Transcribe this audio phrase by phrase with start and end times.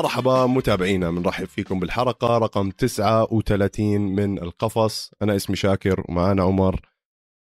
[0.00, 5.10] مرحبا متابعينا بنرحب فيكم بالحلقة رقم 39 من القفص.
[5.22, 6.80] أنا اسمي شاكر ومعانا عمر.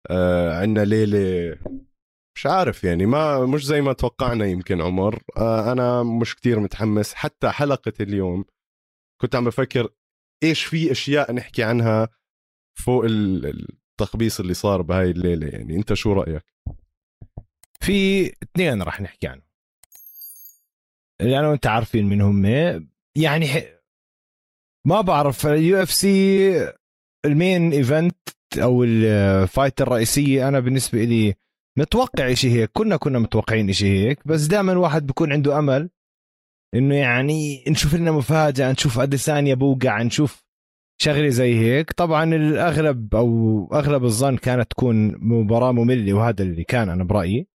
[0.10, 1.58] آه عندنا ليلة
[2.36, 5.24] مش عارف يعني ما مش زي ما توقعنا يمكن عمر.
[5.38, 7.14] آه أنا مش كتير متحمس.
[7.14, 8.46] حتى حلقة اليوم
[9.22, 9.90] كنت عم بفكر
[10.44, 12.10] إيش في أشياء نحكي عنها
[12.80, 15.76] فوق التخبيص اللي صار بهاي الليلة يعني.
[15.76, 16.46] أنت شو رأيك؟
[17.82, 19.47] في اثنين راح نحكي عنهم.
[21.22, 22.46] اللي أنا وأنت عارفين من هم.
[23.18, 23.48] يعني
[24.88, 26.74] ما بعرف ال UFC ال
[27.26, 28.18] main event
[28.58, 31.36] أو ال fight الرئيسية أنا بالنسبة لي
[31.78, 35.90] متوقع شيء هيك كنا كنا متوقعين شيء هيك بس دائما الواحد بيكون عنده أمل
[36.76, 40.48] إنه يعني نشوف لنا مفاجأة نشوف اديسانيا بيوقع نشوف
[41.02, 41.92] شغلة زي هيك.
[41.92, 47.48] طبعا الأغلب أو أغلب الظن كانت تكون مباراة مملة وهذا اللي كان أنا برأيي.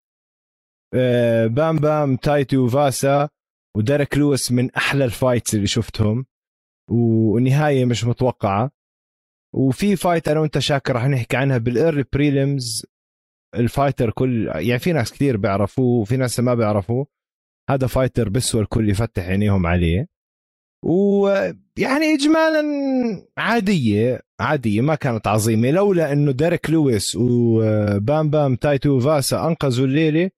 [0.95, 3.28] آه، بام بام تايتويفاسا.
[3.76, 6.26] وديريك لويس من أحلى ال fights اللي شفتهم
[6.90, 8.70] ونهاية مش متوقعة.
[9.54, 12.86] وفي fight أنا وأنت شاكر رح نحكي عنها بال early prelims
[13.55, 17.06] ال fighter كل يعني في ناس كثير بيعرفوه وفي ناس ما بيعرفوه.
[17.70, 20.08] هذا fighter بسوى الكل يفتح عينيهم عليه.
[20.84, 22.62] ويعني اجمالا
[23.38, 25.70] عادية عادية ما كانت عظيمة.
[25.70, 30.30] لولا إنه ديريك لويس وبام بام تايتويفاسا أنقذوا الليلة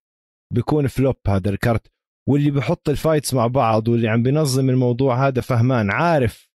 [0.55, 1.92] بيكون flop هذا ال card.
[2.28, 6.48] واللي بحط ال fights مع بعض واللي عم بينظم الموضوع هذا فهمان عارف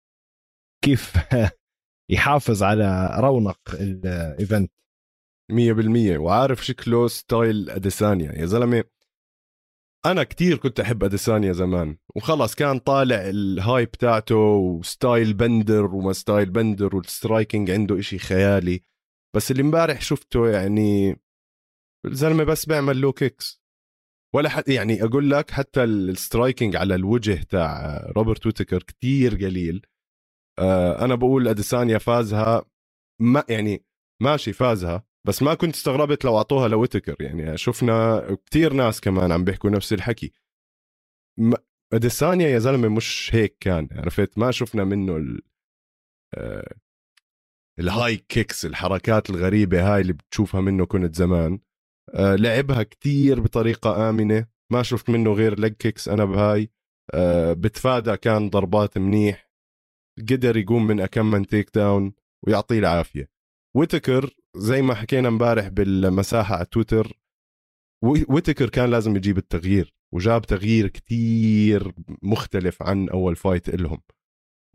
[0.83, 1.13] كيف
[2.13, 4.71] يحافظ على رونق ال event
[5.51, 8.83] 100% وعارف شكله style أديسانيا؟ يا زلمة
[10.05, 16.49] أنا كتير كنت أحب أديسانيا زمان وخلص كان طالع الهاي بتاعته و Stylebender وما Stylebender
[16.49, 18.83] وال striking عنده إشي خيالي.
[19.35, 21.15] بس اللي امبارح شفته يعني
[22.05, 23.64] الزلمه بس بيعمل low kicks
[24.35, 29.85] ولا حد يعني أقول لك حتى ال striking على الوجه تاع روبرت ويتكر كتير قليل.
[30.59, 32.65] آه أنا بقول أديسانيا فازها
[33.21, 33.85] ما يعني
[34.21, 37.15] ماشي فازها بس ما كنت استغربت لو أعطوها لويتكر.
[37.19, 40.31] يعني شفنا كتير ناس كمان عم بيحكوا نفس الحكي.
[41.93, 45.41] أديسانيا يا زلمة مش هيك كان عرفت؟ ما شفنا منه ال
[46.33, 46.75] آه
[47.79, 51.59] ال high kicks الحركات الغريبة هاي اللي بتشوفها منه كنت زمان.
[52.13, 54.47] لعبها كتير بطريقة آمنة.
[54.71, 56.71] ما شفت منه غير leg kicks أنا بهاي.
[57.13, 59.51] آه بتفادى كان ضربات منيح.
[60.19, 62.13] قدر يقوم من أكم من takedown
[62.47, 63.29] ويعطيه العافية.
[63.75, 67.19] ويتكر زي ما حكينا امبارح بالمساحة على تويتر
[68.03, 74.01] ويتكر كان لازم يجيب التغيير وجاب تغيير كتير مختلف عن أول fight إلهم.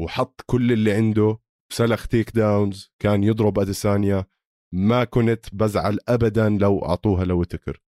[0.00, 1.38] وحط كل اللي عنده
[1.72, 4.26] سلخ takedowns كان يضرب أديسانيا.
[4.72, 7.81] ما كنت بزعل ابدا لو أعطوها لويتكر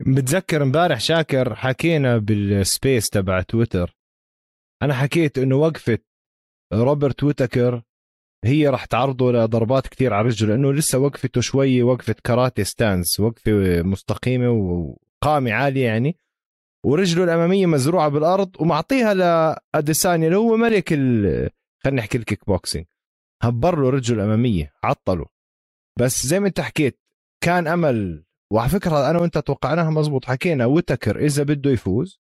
[0.00, 3.96] بتذكر امبارح شاكر حكينا بال space تبع تويتر.
[4.82, 5.98] أنا حكيت إنه وقفة
[6.72, 7.82] روبرت ويتكر
[8.44, 13.82] هي راح تعرضه لضربات كثير على رجله لأنه لسه وقفته شوي وقفة karate stance وقفة
[13.82, 16.16] مستقيمة وقامة عالية يعني.
[16.84, 20.88] ورجله الأمامية مزروعة بالأرض ومعطيها لأديسانيا اللي هو ملك.
[21.84, 22.86] خلينا نحكي الكيك بوكسينج
[23.42, 25.26] هبر له رجله الاماميه عطله.
[25.98, 27.00] بس زي ما انت حكيت
[27.44, 32.20] كان أمل وعلى فكرة أنا وأنت توقعناها مزبوط حكينا وتكر إذا بده يفوز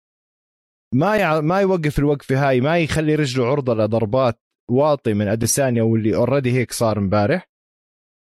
[0.95, 1.41] ما يع...
[1.41, 4.41] ما يوقف الوقفة هاي ما يخلي رجله عرضة لضربات
[4.71, 7.51] واطي من أديسانيا واللي already هيك صار امبارح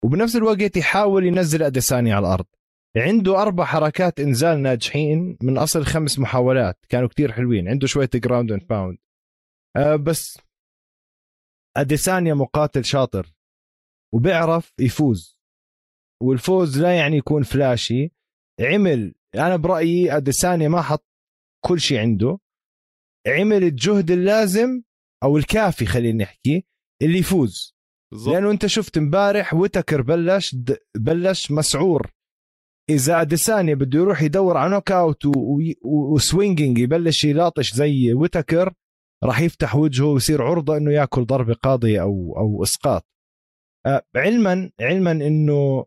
[0.05, 2.47] وبنفس الوقت يحاول ينزل أديسانيا على الأرض.
[2.97, 8.53] عنده أربع حركات إنزال ناجحين من أصل خمس محاولات كانوا كتير حلوين عنده شوية ground
[8.53, 8.99] and pound
[10.05, 10.39] بس
[11.77, 13.34] أديسانيا مقاتل شاطر
[14.15, 15.39] وبيعرف يفوز.
[16.23, 18.13] والفوز لا يعني يكون flashy.
[18.61, 21.07] عمل أنا برأيي أديسانيا ما حط
[21.65, 22.39] كل شيء عنده.
[23.27, 24.83] عمل الجهد اللازم
[25.23, 26.67] أو الكافي خلينا نحكي
[27.03, 27.77] اللي يفوز.
[28.13, 28.34] بالزبط.
[28.34, 30.57] لأنه أنت شفت امبارح ويتكر بلش
[30.97, 32.13] بلش مسعور.
[32.91, 35.22] إذا أديسانيا بده يروح يدور على knockout و
[35.84, 38.75] swinging يبلش يلاطش زي ويتكر
[39.24, 43.07] راح يفتح وجهه ويصير عرضة إنه يأكل ضربه قاضيه أو أو إسقاط.
[43.86, 45.84] آه، علما علما إنه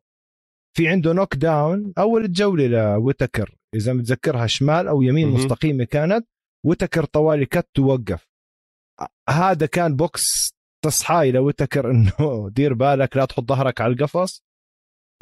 [0.77, 3.55] في عنده knockdown أول الجولة لويتكر.
[3.75, 6.27] إذا متذكرها شمال أو يمين م- مستقيمة كانت
[6.65, 8.27] ويتكر طوالي كت ووقف.
[9.29, 10.53] هذا كان بوكس
[10.85, 14.43] تصحاي لويتكر إنه دير بالك لا تحط ظهرك على القفص.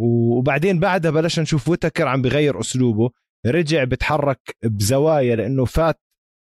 [0.02, 3.12] وبعدين بعدها بلشنا نشوف ويتكر عم بغير أسلوبه.
[3.46, 6.00] رجع بتحرك بزوايا لإنه فات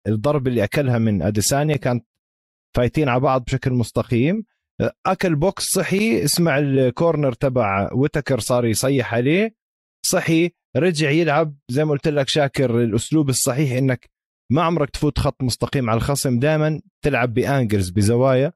[0.08, 2.06] الضرب اللي أكلها من أديسانيا كانت
[2.76, 4.44] فايتين على بعض بشكل مستقيم.
[5.06, 9.54] أكل بوكس صحي اسمع ال corner تبع ويتكر صار يصيح عليه.
[10.06, 11.56] صحي رجع يلعب.
[11.68, 14.10] زي ما قلت لك شاكر الأسلوب الصحيح إنك
[14.50, 16.38] ما عمرك تفوت خط مستقيم على الخصم.
[16.38, 18.52] دائما تلعب بأنجلز بزوايا.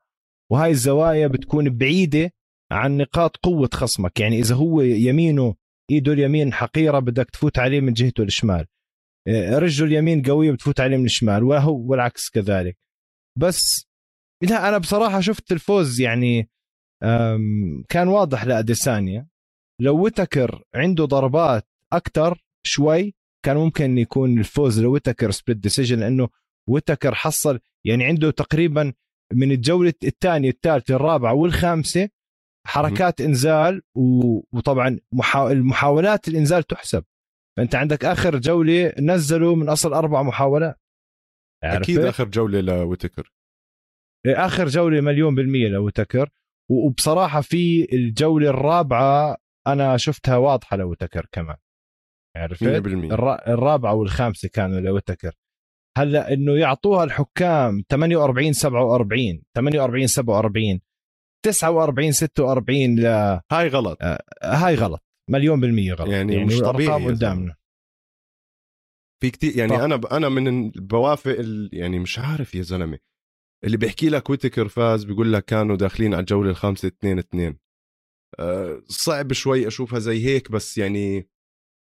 [0.50, 2.32] وهاي الزوايا بتكون بعيدة
[2.72, 4.20] عن نقاط قوة خصمك.
[4.20, 5.54] يعني إذا هو يمينه
[5.90, 8.66] إيده اليمين حقيرة بدك تفوت عليه من جهته الشمال.
[9.28, 12.78] رجله اليمين قويه بتفوت عليه من الشمال وهو والعكس كذلك.
[13.38, 13.86] بس
[14.42, 16.50] لا أنا بصراحة شفت الفوز يعني
[17.88, 19.26] كان واضح لأديسانيا.
[19.80, 23.14] لو ويتكر عنده ضربات أكثر شوي
[23.44, 26.28] كان ممكن يكون الفوز لويتكر split decision لأنه
[26.68, 28.92] ويتكر حصل يعني عنده تقريبا
[29.32, 32.08] من الجولة الثانية الثالثة الرابعة والخامسة
[32.66, 33.82] حركات إنزال
[34.52, 34.98] وطبعا
[35.36, 37.04] المحاولات الإنزال تحسب.
[37.56, 40.80] فأنت عندك آخر جولة نزلوا من أصل أربع محاولات.
[41.64, 43.32] أكيد آخر جولة لويتكر.
[44.26, 46.30] إيه، آخر جولة مليون بالمية لويتكر.
[46.70, 49.36] وبصراحة في الجولة الرابعة
[49.66, 51.56] أنا شفتها واضحة لويتكر كمان.
[52.36, 53.12] عرفت؟ 100%
[53.48, 55.34] الرابعة والخامسة كانوا لويتكر.
[55.98, 60.80] هلأ إنه يعطوها الحكام 48 47 48 47
[61.44, 63.06] 49 46 ل
[63.52, 63.98] هاي غلط.
[64.02, 65.04] آه هاي غلط.
[65.30, 66.08] مليون بالمية غلط.
[66.08, 67.56] يعني, يعني مش طبيعي قدامنا.
[69.22, 69.80] في كتير يعني طب.
[69.82, 71.36] أنا أنا من بوافق
[71.72, 72.98] يعني مش عارف يا زلمة.
[73.64, 77.56] اللي بيحكي لك ويتكر فاز بيقول لك كانوا داخلين على الجولة الخامسة 2 2
[78.38, 81.28] أه صعب شوي أشوفها زي هيك بس يعني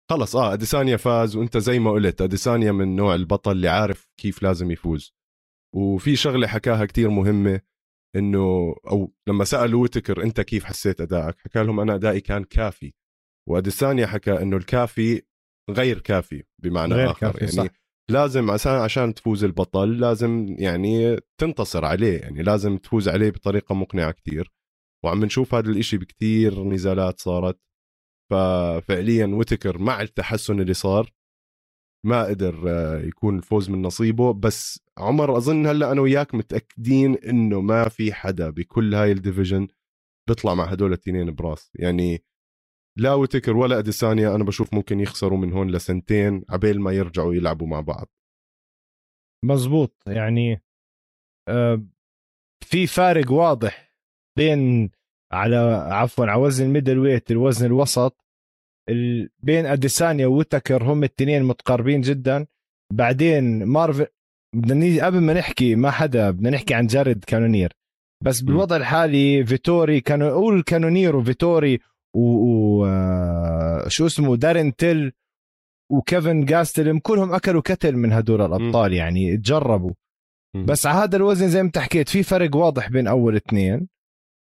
[0.09, 0.35] خلص.
[0.35, 4.71] آه أديسانيا فاز وأنت زي ما قلت أديسانيا من نوع البطل اللي عارف كيف لازم
[4.71, 5.15] يفوز.
[5.75, 7.61] وفي شغلة حكاها كتير مهمة
[8.15, 12.93] إنه أو لما سألوا ويتكر أنت كيف حسيت أدائك؟ حكى لهم أنا أدائي كان كافي.
[13.47, 15.21] واديسانيا حكى إنه الكافي
[15.69, 17.67] غير كافي بمعنى غير آخر كافي يعني صح.
[18.09, 24.11] لازم عشان عشان تفوز البطل لازم يعني تنتصر عليه يعني لازم تفوز عليه بطريقة مقنعة
[24.11, 24.51] كتير.
[25.05, 27.59] وعم نشوف هذا الإشي بكتير نزالات صارت.
[28.31, 31.11] ففعليا ويتكر مع التحسن اللي صار
[32.05, 34.33] ما قدر آه، يكون الفوز من نصيبه.
[34.33, 39.67] بس عمر أظن هلأ أنا وياك متأكدين إنه ما في حدا بكل هاي الديفيجن
[40.27, 41.71] بيطلع مع هدول الاثنين براس.
[41.75, 42.23] يعني
[42.97, 47.67] لا وتكر ولا اديسانيا أنا بشوف ممكن يخسروا من هون لسنتين عبين ما يرجعوا يلعبوا
[47.67, 48.07] مع بعض.
[49.45, 50.03] مزبوط.
[50.07, 50.61] يعني
[51.49, 51.83] آه،
[52.65, 53.93] في فارق واضح
[54.37, 54.91] بين
[55.31, 55.55] على
[55.91, 58.23] عفوا على وزن ال middleweight الوزن الوسط
[59.43, 62.47] بين اديسانيا وتكر هم الاثنين متقاربين جدا.
[62.93, 64.07] بعدين مارفل
[64.55, 67.73] بدنا قبل ما نحكي ما حدا بدنا نحكي عن جارد كانونير.
[68.23, 71.79] بس بالوضع الحالي فيتوري كانوا قول كانونير وفيتوري
[72.17, 74.07] وشو و...
[74.07, 75.11] اسمه دارين تيل
[75.91, 79.93] وكيفن جاستلم كلهم أكلوا كتل من هدول الأبطال يعني تجربوا.
[80.65, 83.87] بس على هذا الوزن زي ما انت حكيت في فرق واضح بين أول اثنين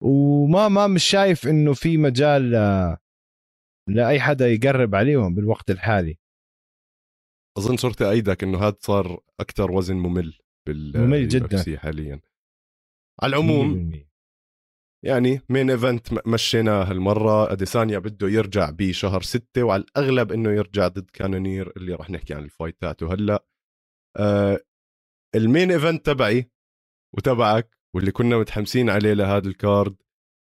[0.04, 2.52] وما ما مش شايف إنه في مجال
[3.90, 6.18] لأي حدا يقرب عليهم بالوقت الحالي.
[7.58, 11.78] أظن صرت أيدك إنه هذا صار أكثر وزن ممل بال ممل جدا.
[11.78, 12.22] حاليا.
[13.22, 13.92] على العموم
[15.06, 17.52] يعني main event مشيناه هالمرة.
[17.52, 22.44] أديسانيا بده يرجع بشهر ستة وعلى الأغلب إنه يرجع ضد كانونير اللي راح نحكي عن
[22.44, 23.46] الفايتات وهلا
[24.18, 24.60] آه
[25.36, 26.52] ال main event تبعي
[27.16, 29.96] وتبعك واللي كنا متحمسين عليه لهذا ال card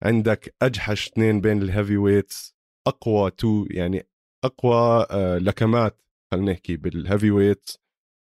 [0.04, 2.56] عندك أجحش اثنين بين ال heavyweights
[2.88, 4.08] أقوى تو يعني
[4.46, 7.80] أقوى آه لكمات خلينا نحكي بال heavyweights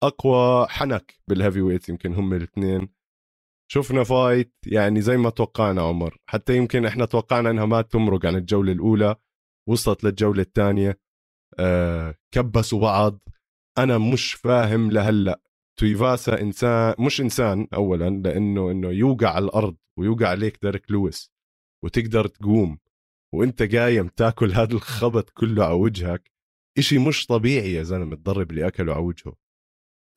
[0.02, 3.01] أقوى حنك بال heavyweights يمكن هم الاثنين.
[3.72, 6.16] شفنا fight يعني زي ما توقعنا عمر.
[6.26, 9.16] حتى يمكن إحنا توقعنا إنها ما تمرق عن الجولة الأولى
[9.68, 11.00] وصلت للجولة الثانية.
[11.58, 13.18] آه كبسوا بعض.
[13.78, 15.40] أنا مش فاهم لهلأ.
[15.78, 21.32] تويفاسا إنسان مش إنسان اولا لأنه إنه يوقع على الأرض ويوقع عليك ديريك لويس
[21.84, 22.78] وتقدر تقوم.
[23.34, 26.30] وأنت قايم تاكل هذا الخبط كله على وجهك.
[26.78, 29.41] إشي مش طبيعي يا زلمة الضرب اللي أكله على وجهه.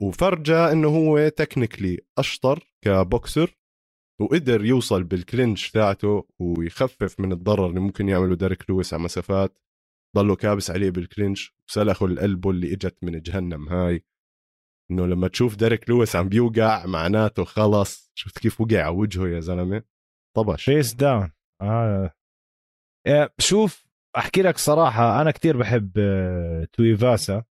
[0.02, 3.56] وفرجى إنه هو technically أشطر كبوكسر
[4.20, 9.58] وقدر يوصل بال clinch تاعته ويخفف من الضرر اللي ممكن يعمله ديريك لويس على مسافات.
[10.16, 14.04] ضله كابس عليه بال clinch وسلخه القلبه اللي إجت من جهنم هاي.
[14.90, 18.10] إنه لما تشوف ديريك لويس عم بيوقع معناته خلص.
[18.14, 19.82] شفت كيف وقع على وجهه يا زلمة؟
[20.36, 20.64] طبش.
[20.64, 22.14] face down آه.
[23.38, 23.86] شوف
[24.16, 27.44] أحكي لك صراحة أنا كتير بحب آه، تويفاسا.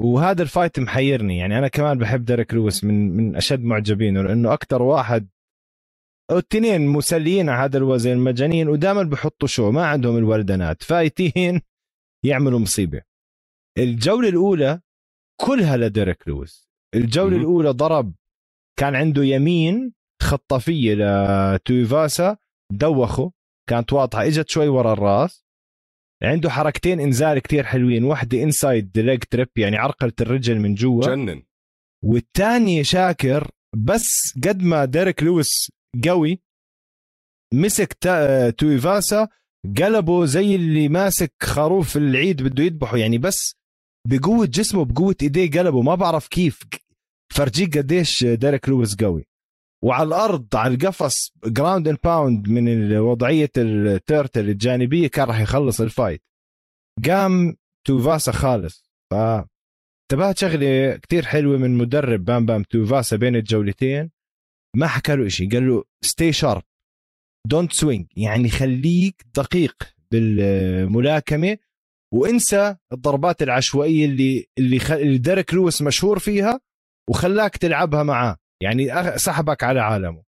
[0.00, 1.38] وهذا ال fight محيرني.
[1.38, 5.28] يعني أنا كمان بحب ديريك لويس من من أشد معجبينه لأنه أكثر واحد
[6.30, 11.60] الاثنين مسليين على هذا الوزن مجانين ودائما بحطوا شو ما عندهم الولدنات فايتين
[12.24, 13.02] يعملوا مصيبة.
[13.78, 14.80] الجولة الأولى
[15.40, 16.68] كلها لديريك لويس.
[16.94, 18.14] الجولة م- الأولى ضرب
[18.78, 19.92] كان عنده يمين
[20.22, 20.94] خطافية
[21.54, 22.36] لتويفاسا
[22.72, 23.32] دوخه
[23.68, 25.44] كانت واضحة إجت شوي ورا الراس.
[26.22, 28.04] عنده حركتين إنزال كتير حلوين.
[28.04, 31.06] واحدة inside leg trip يعني عرقلة الرجل من جوا.
[31.06, 31.42] جنن.
[32.04, 35.70] والثاني شاطر بس قد ما ديريك لويس
[36.04, 36.42] قوي
[37.54, 37.96] مسك
[38.58, 39.28] تويفاسا
[39.78, 42.96] قلبه زي اللي ماسك خروف العيد بده يذبحه.
[42.96, 43.54] يعني بس
[44.08, 45.82] بقوة جسمه بقوة إيديه قلبه.
[45.82, 46.60] ما بعرف كيف.
[47.32, 49.26] فرجيك قديش ديريك لويس قوي.
[49.84, 55.80] وعلى الأرض على القفص ground and pound من وضعيه ال turtle الجانبية كان راح يخلص
[55.80, 56.22] ال fight.
[57.06, 57.56] قام
[57.86, 58.90] توفاسا خالص.
[59.10, 64.10] ف انتبهت شغلة كتير حلوة من مدرب بام بام توفاسا بين الجولتين.
[64.76, 66.62] ما حكى له شيء قال له stay sharp
[67.46, 69.82] don't swing يعني خليك دقيق
[70.12, 71.58] بالملاكمة
[72.14, 74.90] وانسى الضربات العشوائية اللي اللي, خ...
[74.90, 76.60] اللي ديريك لويس مشهور فيها
[77.10, 78.36] وخلاك تلعبها معاه.
[78.62, 78.88] يعني
[79.18, 80.22] سحبك على عالمه.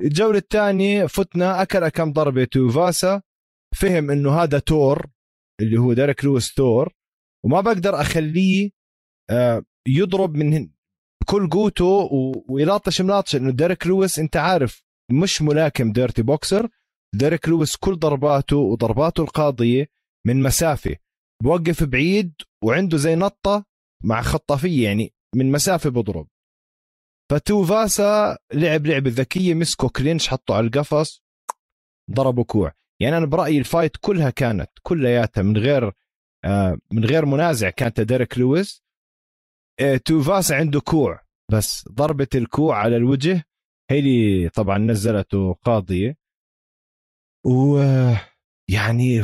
[0.00, 3.22] الجولة الثانية فتنا أكل كم ضربة توفاسا.
[3.76, 5.06] فهم إنه هذا تور
[5.60, 6.92] اللي هو ديريك لويس تور.
[7.44, 8.70] وما بقدر أخليه
[9.30, 10.68] آه، يضرب من
[11.22, 12.08] بكل قوته
[12.48, 13.36] ويلاطش ملاطش.
[13.36, 16.68] إنه ديريك لويس أنت عارف مش ملاكم dirty boxer.
[17.14, 19.86] ديريك لويس كل ضرباته وضرباته القاضية
[20.26, 20.96] من مسافة.
[21.42, 22.34] بوقف بعيد
[22.64, 23.64] وعنده زي نطة
[24.04, 26.28] مع خطافية يعني من مسافة بضرب.
[27.30, 31.22] فتوفاسا لعب لعبة ذكية مسكه clinch حطه على القفص
[32.10, 32.72] ضربه كوع.
[33.00, 35.92] يعني أنا برأيي ال fight كلها كانت كلياتها من غير
[36.44, 38.82] آه من غير منازع كانت ديريك لويس.
[39.80, 41.20] آه توفاسا عنده كوع
[41.52, 43.44] بس ضربة الكوع على الوجه
[43.90, 46.16] هي اللي طبعا نزلته قاضية.
[47.46, 47.78] و
[48.70, 49.22] يعني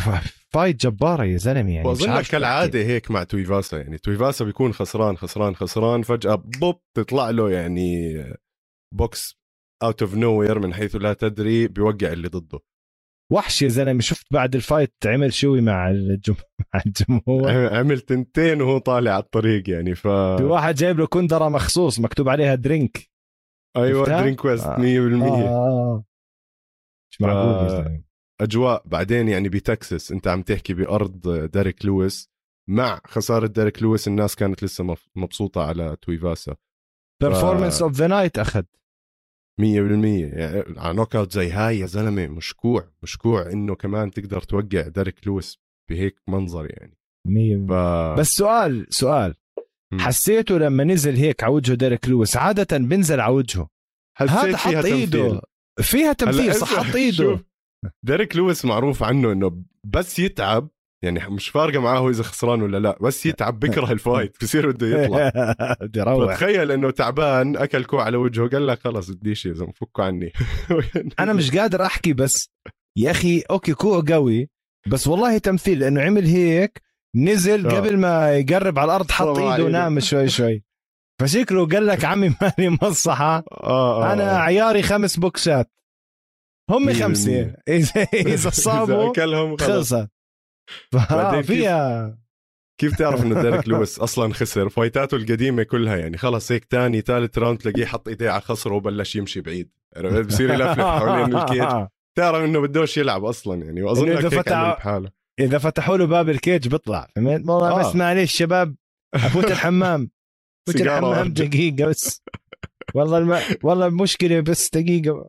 [0.53, 5.55] fight جبارة يا زلمة يعني واظن كالعادة هيك مع تويفاسا يعني تويفاسا بيكون خسران خسران
[5.55, 8.15] خسران فجأة boop تطلع له يعني
[8.95, 9.39] بوكس
[9.83, 12.59] out of nowhere من حيث لا تدري بيوقع اللي ضده.
[13.33, 16.35] وحش يا زلمة شفت بعد ال fight عمل شوي مع الجم...
[16.75, 21.49] مع الجمهور؟ عمل تنتين وهو طالع على الطريق يعني ف في واحد جايب له كندرة
[21.49, 23.11] مخصوص مكتوب عليها drink
[23.77, 25.49] أيوه drink waste 100% آه.
[25.49, 26.05] آه.
[27.11, 28.12] مش معقول يا زلمة.
[28.43, 28.83] أجواء.
[28.85, 30.13] بعدين يعني بتكساس.
[30.13, 32.33] أنت عم تحكي بأرض ديريك لويس.
[32.69, 36.57] مع خسارة ديريك لويس الناس كانت لسه مبسوطة على تويفاسا.
[37.23, 38.63] performance of the night أخذ.
[39.61, 44.41] 100% يعني على knockout زي هاي يا زلمة مش كوع مش كوع إنه كمان تقدر
[44.41, 45.59] توقع ديريك لويس
[45.91, 46.99] بهيك منظر يعني.
[47.29, 47.73] 100% ف...
[48.19, 49.35] بس سؤال سؤال.
[49.93, 49.99] م.
[49.99, 53.69] حسيته لما نزل هيك على وجهه ديريك لويس؟ عادة بنزل على وجهه
[54.17, 55.41] هذا حط إيده.
[55.81, 57.45] فيها تمثيل صح؟ حط إيده.
[58.03, 60.69] ديريك لويس معروف عنه إنه بس يتعب
[61.05, 64.87] يعني مش فارقة معاه إذا خسران ولا لا بس يتعب بكره ال fight بصير بده
[64.87, 66.35] يطلع.
[66.35, 70.33] تخيل إنه تعبان أكل كوع على وجهه قال لك خلص بديش يا زلمة فكوا عني.
[71.21, 72.51] أنا مش قادر أحكي بس
[72.99, 74.49] يا أخي okay كوع قوي
[74.87, 76.83] بس والله تمثيل لأنه عمل هيك
[77.17, 77.77] نزل آه.
[77.77, 80.65] قبل ما يقرب على الأرض حط إيده ونام شوي شوي.
[81.21, 83.37] فشكله قال لك عمي مالي مصلحة.
[83.53, 85.71] آه آه أنا عياري خمس بوكسات.
[86.71, 87.55] هم خمسة.
[87.69, 90.09] اذا إذا صابوا أكلهم خلصت.
[91.43, 92.19] فيها.
[92.81, 96.19] كيف تعرف إنه ديريك لويس أصلا خسر؟ fight اته القديمة كلها يعني.
[96.19, 99.71] خلص هيك تاني ثالث round تلاقيه حط إيديه على خصره وبلش يمشي بعيد.
[100.27, 101.87] بصير يلفلف حوالين ال cage
[102.19, 103.83] تعرف إنه بدوش يلعب أصلا يعني.
[103.83, 107.79] وأظن إذا فتح بحاله إذا فتحوا له باب ال cage بيطلع فهمت؟ والله آه.
[107.89, 108.75] بس معلش شباب
[109.15, 110.11] أفوت الحمام.
[110.67, 112.23] فوت الحمام دقيقة بس.
[112.95, 113.39] والله الم...
[113.63, 115.27] والله مشكله بس دقيقة.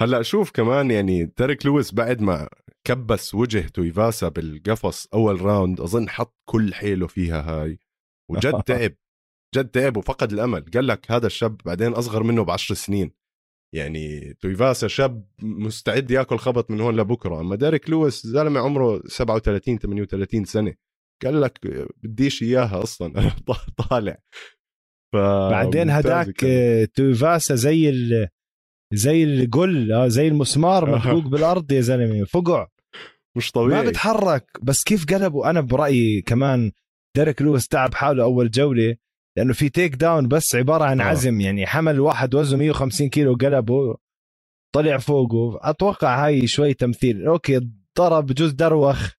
[0.00, 2.48] هلا شوف كمان يعني ترك لويس بعد ما
[2.86, 7.78] كبس وجه تويفاسا بالقفص أول راوند أظن حط كل حيله فيها هاي.
[8.30, 8.94] وجد تعب
[9.54, 10.64] جد تعب وفقد الأمل.
[10.74, 13.10] قال لك هذا الشاب بعدين أصغر منه بعشر سنين.
[13.74, 17.40] يعني تويفاسا شاب مستعد يأكل خبط من هون لبكرة.
[17.40, 20.74] أما ديريك لويس زلمة عمره 37 38 سنة.
[21.24, 21.58] قال لك
[22.02, 23.18] بديش إياها أصلا.
[23.18, 23.36] أنا
[23.90, 24.18] طالع
[25.50, 26.46] بعدين هداك
[26.94, 28.28] تويفاسا زي ال
[28.96, 32.66] زي الجل آه، زي المسمار مدقوق بالأرض يا زلمة فقع.
[33.36, 33.82] مش طبيعي.
[33.84, 34.44] ما بتحرك.
[34.62, 36.72] بس كيف قلبوا أنا برأيي كمان
[37.16, 38.96] ديريك لويس تعب حاله أول جولة
[39.38, 41.04] لأنه في takedown بس عبارة عن آه.
[41.04, 43.96] عزم يعني حمل واحد وزنه 150 كيلو قلبه
[44.74, 45.58] طلع فوقه.
[45.70, 47.26] أتوقع هاي شوي تمثيل.
[47.26, 47.60] okay
[47.98, 49.04] ضرب بجوز دروخ.
[49.06, 49.10] آه،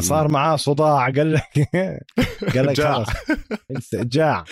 [0.00, 1.42] صار معاه صداع قال لك
[2.54, 3.06] قال لك خلاص.
[3.94, 4.44] جاع.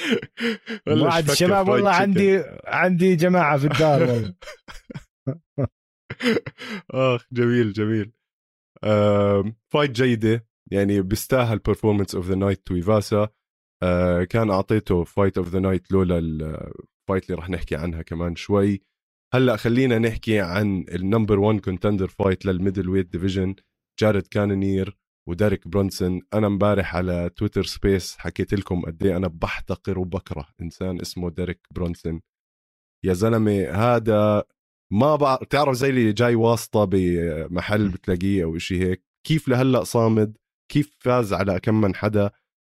[1.03, 4.35] واحد الشباب والله عندي عندي جماعة في الدار والله.
[6.91, 8.13] آخ جميل جميل.
[9.73, 10.47] fight جيدة.
[10.71, 13.29] يعني بيستاهل performance of the night تويفاسا
[14.31, 18.81] كان أعطيته fight of the night لولا ال fight اللي رح نحكي عنها كمان شوي.
[19.35, 23.55] هلأ خلينا نحكي عن ال number 1 contender fight لل middleweight division
[23.99, 24.99] جارد كانونير
[25.29, 26.21] وديريك برونسون.
[26.35, 31.61] أنا امبارح على تويتر space حكيت لكم قد إيه أنا بحتقر وبكره إنسان اسمه ديريك
[31.71, 32.21] برونسون.
[33.05, 34.45] يا زلمة هذا
[34.93, 40.37] ما بعرف تعرف زي اللي جاي واسطة بمحل بتلاقيه أو شيء هيك؟ كيف لهلأ صامد؟
[40.73, 42.31] كيف فاز على كم من حدا؟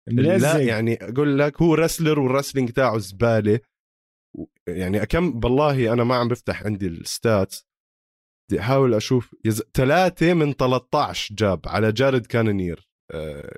[0.08, 3.60] لا يعني أقول لك هو wrestler وال wrestling تاعه زبالة.
[4.68, 7.67] يعني كم بالله أنا ما عم بفتح عندي ال stats
[8.53, 9.36] بدي أحاول أشوف.
[9.45, 9.63] يز...
[9.74, 12.88] ثلاثة من 13 جاب على جارد كانونير.
[13.12, 13.57] أه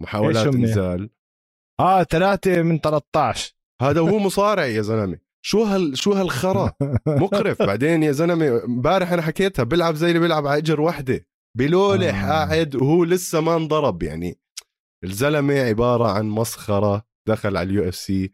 [0.00, 1.10] محاولات إنزال.
[1.80, 5.18] آه ثلاثة من 13 هذا هو مصارع يا زلمة.
[5.44, 6.72] شو هال شو هالخرا؟
[7.06, 7.62] مقرف.
[7.68, 11.26] بعدين يا زلمة امبارح أنا حكيتها بيلعب زي اللي بيلعب على إجر وحدة.
[11.58, 12.28] بلولح آه.
[12.28, 14.02] قاعد وهو لسه ما انضرب.
[14.02, 14.38] يعني
[15.04, 18.32] الزلمة عبارة عن مسخرة دخل على اليو إف سي.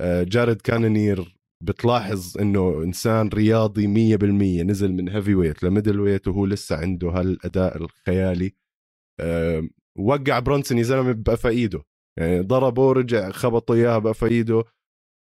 [0.00, 6.76] آه، جارد كانونير بتلاحظ إنه إنسان رياضي 100% نزل من heavyweight ل middleweight وهو لسه
[6.76, 8.54] عنده هالأداء الخيالي.
[9.98, 11.84] وقع برونسون يا زلمة بقفا إيده.
[12.16, 14.64] يعني ضربه ورجع خبطه إياها بقفا إيده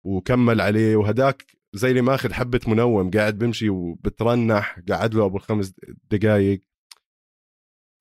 [0.05, 0.97] وكمل عليه.
[0.97, 5.75] وهداك زي اللي ماخذ حبة منوم قاعد بمشي وبترنح قعد له أبو خمس
[6.11, 6.63] دقائق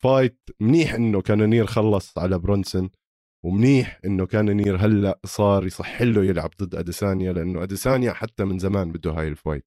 [0.04, 2.90] فايت منيح إنه كانونير خلص على برونسون.
[3.46, 8.92] ومنيح إنه كانونير هلأ صار يصح له يلعب ضد أديسانيا لأنه أديسانيا حتى من زمان
[8.92, 9.66] بده هاي ال fight.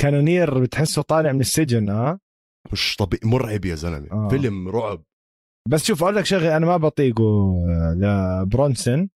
[0.00, 2.20] كانونير بتحسه طالع من السجن آه؟
[2.72, 4.12] مش طبيعي مرعب يا زلمة.
[4.12, 4.28] آه.
[4.28, 5.02] فيلم رعب.
[5.68, 7.54] بس شوف أقول لك شغلة أنا ما بطيقه
[7.96, 9.10] لبرونسون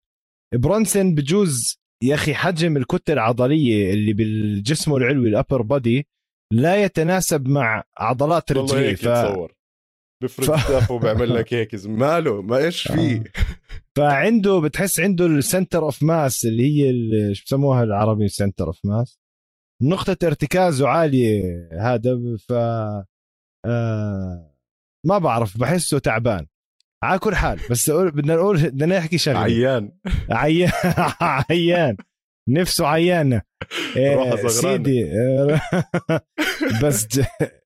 [0.54, 1.14] برونسون.
[1.14, 6.06] بجوز يا أخي حجم الكتلة العضلية اللي بالجسم العلوي ال upper body
[6.52, 9.08] لا يتناسب مع عضلات رجليه ف...
[10.22, 10.90] بفرد ف...
[10.90, 13.24] وبعمل لك هيك ماله؟ ما إيش فيه؟ آه.
[13.96, 19.18] فعنده بتحس عنده ال center of mass اللي هي شو بسموها العربي center of mass
[19.82, 22.52] نقطة ارتكازه عالية هذا ف
[23.66, 24.54] آه
[25.06, 26.46] ما بعرف بحسه تعبان.
[27.04, 29.38] على كل حال بس بدنا نقول بدنا نحكي شغلة.
[29.38, 29.92] عيان.
[30.30, 30.70] عيان.
[31.50, 31.96] عيان.
[32.48, 33.32] نفسه عيان.
[33.96, 35.10] إيه سيدي
[36.82, 37.20] بس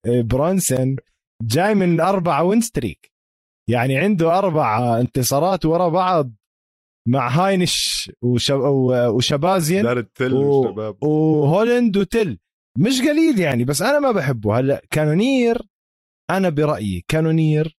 [0.05, 0.95] برونسون
[1.43, 3.11] جاي من أربعة win streak
[3.69, 6.31] يعني عنده أربع انتصارات ورا بعض
[7.07, 8.59] مع هاينش وشب...
[9.13, 10.93] وشهبازيان دارن تل و...
[11.01, 12.37] وهولند وتل.
[12.77, 14.59] مش قليل يعني بس أنا ما بحبه.
[14.59, 15.61] هلا كانونير
[16.29, 17.77] أنا برأيي كانونير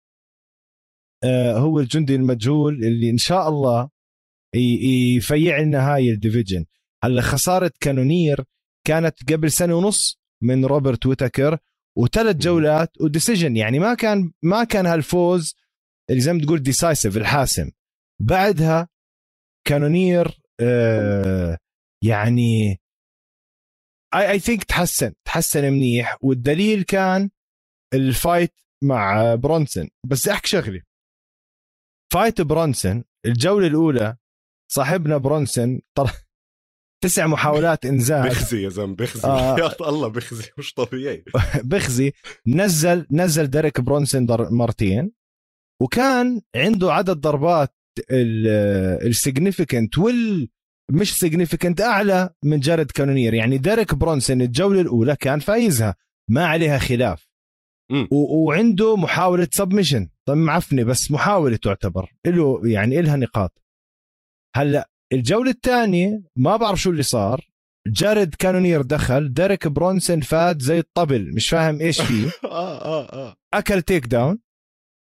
[1.23, 3.89] آه هو الجندي المجهول اللي إن شاء الله
[5.15, 6.65] يفيق لنا هاي ال division.
[7.03, 8.43] هلا خسارة كانونير
[8.87, 11.57] كانت قبل سنة ونص من روبرت ويتكر
[11.97, 13.57] وثلاث جولات و decision.
[13.57, 15.55] يعني ما كان ما كان هالفوز
[16.11, 17.71] اللي زي ما تقول decisive الحاسم.
[18.21, 18.89] بعدها
[19.67, 21.57] كانونير آه
[22.03, 22.79] يعني
[24.15, 26.17] I I think تحسن تحسن منيح.
[26.21, 27.29] والدليل كان
[27.93, 29.89] ال fight مع برونسون.
[30.07, 30.81] بس أحكي شغله
[32.13, 34.17] fight برونسون الجولة الأولى
[34.71, 36.11] صاحبنا برونسون طر...
[37.03, 38.29] تسع محاولات إنزال.
[38.29, 39.27] بخزي يا زلمة بخزي.
[39.27, 39.57] آه.
[39.59, 41.23] يا الله بخزي مش طبيعي.
[41.71, 42.13] بخزي.
[42.47, 45.11] نزل نزل ديريك برونسون مرتين.
[45.81, 47.73] وكان عنده عدد ضربات
[49.01, 50.49] ال significant وال
[50.91, 53.33] مش significant أعلى من جارد كانونير.
[53.33, 55.95] يعني ديريك برونسون الجولة الأولى كان فايزها.
[56.29, 57.27] ما عليها خلاف.
[58.11, 58.45] و...
[58.45, 62.11] وعنده محاولة submission طيب معفنة بس محاولة تعتبر.
[62.27, 63.61] له يعني إلها نقاط.
[64.55, 67.47] هلأ الجولة الثانية ما بعرف شو اللي صار.
[67.87, 72.27] جارد كانونير دخل ديريك برونسون فات زي الطبل مش فاهم إيش فيه.
[72.43, 73.35] آه آه آه.
[73.53, 74.39] أكل takedown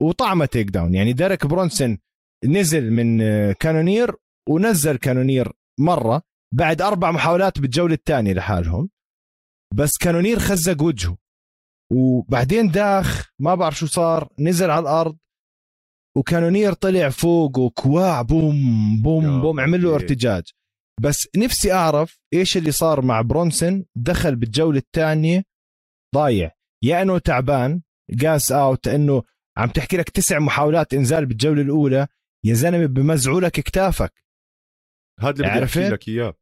[0.04, 1.98] وطعمه takedown يعني ديريك برونسون
[2.46, 4.16] نزل من كانونير
[4.50, 6.22] ونزل كانونير مرة
[6.54, 8.90] بعد أربع محاولات بالجولة الثانية لحالهم.
[9.76, 11.18] بس كانونير خزق وجهه.
[11.92, 15.18] وبعدين داخ ما بعرف شو صار نزل على الأرض.
[16.18, 18.56] وكانونير طلع فوق وكواع بوم
[19.02, 20.44] بوم بوم عمل له ارتجاج
[21.02, 25.44] بس نفسي أعرف إيش اللي صار مع برونسون دخل بالجولة الثانية
[26.16, 26.52] ضايع.
[26.84, 27.82] يا إنه تعبان
[28.22, 29.24] gassed out إنه
[29.58, 32.08] عم تحكي لك تسع محاولات إنزال بالجولة الأولى
[32.46, 34.24] يا زلمة بمزعوا لك كتافك.
[35.20, 36.36] هذا اللي بدي أحكي لك إياه.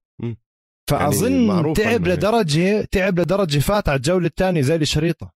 [0.90, 5.34] فأظن يعني تعب لدرجة تعب لدرجة فات على الجولة الثانية زي الشريطة.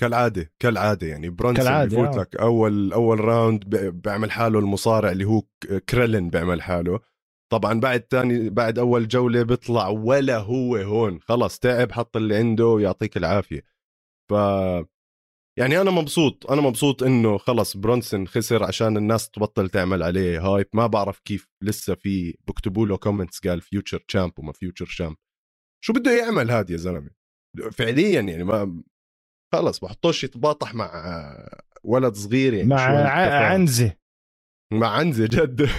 [0.00, 5.42] كالعادة كالعادة يعني برونسون كالعادة بفوت لك أول أول round بيعمل حاله المصارع اللي هو
[5.88, 7.00] grappling بيعمل حاله.
[7.52, 11.20] طبعا بعد ثاني بعد أول جولة بيطلع ولا هو هون.
[11.20, 13.62] خلص تعب حط اللي عنده ويعطيك العافية.
[14.30, 14.34] ف
[15.58, 20.66] يعني أنا مبسوط أنا مبسوط إنه خلص برونسون خسر عشان الناس تبطل تعمل عليه hype.
[20.72, 25.16] ما بعرف كيف لسه في بكتبوا له comments قال future champ وما future champ
[25.84, 27.10] شو بده يعمل هذا يا زلمة؟
[27.72, 28.82] فعليا يعني ما
[29.54, 30.90] خلص بحطوش يتباطح مع
[31.84, 33.08] ولد صغير يعني مع.
[33.50, 33.96] عنزة.
[34.72, 35.68] مع عنزة جد.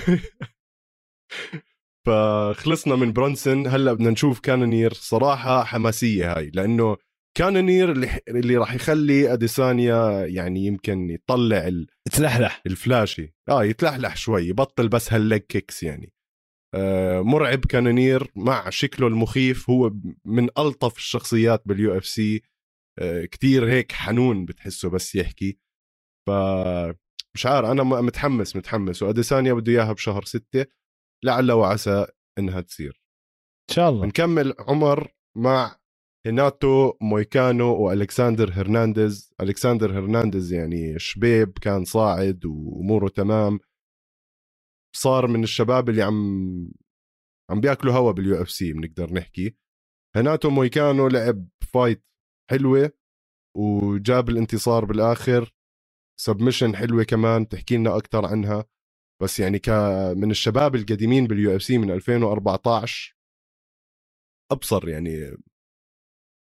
[2.05, 3.67] فخلصنا من برونسون.
[3.67, 4.93] هلأ بدنا نشوف كانونير.
[4.93, 6.97] صراحة حماسية هاي لأنه
[7.37, 12.61] كانونير اللي اللي راح يخلي أديسانيا يعني يمكن يطلع ال- تلحلح.
[12.65, 13.33] ال flashy.
[13.49, 16.13] آه يتلحلح شوي يبطل بس هال leg kicks يعني.
[16.75, 19.69] آه مرعب كانونير مع شكله المخيف.
[19.69, 19.91] هو
[20.25, 22.41] من ألطف الشخصيات باليو إف سي.
[22.99, 25.59] آه كتير هيك حنون بتحسه بس يحكي.
[26.27, 26.31] ف
[27.35, 29.03] مش عارف أنا متحمس متحمس.
[29.03, 30.65] وأديسانيا بده إياها بشهر ستة.
[31.25, 32.07] لعل وعسى
[32.39, 33.01] إنها تصير.
[33.69, 34.01] إن شاء الله.
[34.01, 35.79] بنكمل عمر مع
[36.25, 39.34] هيناتو مويكانو وألكساندر هرنانديز.
[39.41, 43.60] ألكساندر هرنانديز يعني شبيب كان صاعد وأموره تمام.
[44.95, 46.71] صار من الشباب اللي عم
[47.51, 49.56] عم بياكلوا هوا بال UFC بنقدر نحكي.
[50.15, 52.05] هيناتو مويكانو لعب fight
[52.51, 52.91] حلوة
[53.58, 55.53] وجاب الانتصار بالآخر.
[56.19, 58.65] submission حلوة كمان تحكي لنا أكثر عنها.
[59.21, 59.69] بس يعني ك
[60.17, 63.17] من الشباب القديمين بال UFC من 2014
[64.51, 65.38] أبصر يعني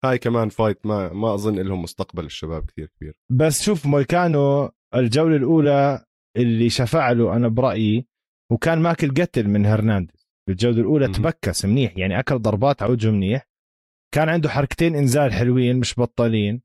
[0.05, 3.13] هاي كمان fight ما ما أظن لهم مستقبل الشباب كثير كبير.
[3.31, 6.05] بس شوف مويكانو الجولة الأولى
[6.37, 8.07] اللي شفع له أنا برأيي
[8.51, 10.31] وكان ماكل قتل من هرنانديز.
[10.47, 11.13] بالجوله الأولى مهم.
[11.15, 13.47] تبكس منيح يعني أكل ضربات على وجهه منيح.
[14.13, 16.61] كان عنده حركتين إنزال حلوين مش بطالين.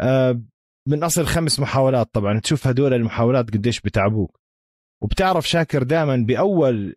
[0.00, 0.42] آه،
[0.88, 2.40] من أصل خمس محاولات طبعا.
[2.40, 4.40] تشوف هدول المحاولات قديش بتعبوك.
[5.02, 6.94] وبتعرف شاكر دائما بأول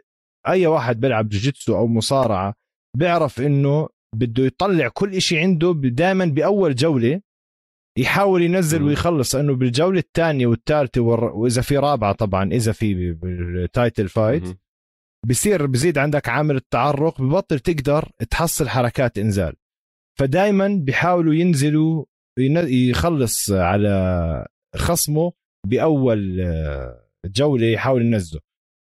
[0.47, 2.53] أي واحد بيلعب جوجيتسو أو مصارعة
[2.97, 7.22] بيعرف إنه بده يطلع كل إشي عنده دائما بأول جولة
[7.98, 8.84] يحاول ينزل.
[8.84, 14.43] ويخلص لأنه بالجولة الثانية والثالثة والر- وإذا في رابعة طبعا إذا في بال title fight.
[15.28, 19.54] بصير بزيد عندك عامل التعرق ببطل تقدر تحصل حركات إنزال
[20.19, 22.06] فدائما بيحاولوا ينزلوا
[22.39, 25.32] ين- يخلص على خصمه
[25.67, 28.39] بأول آه، جولة يحاول ينزله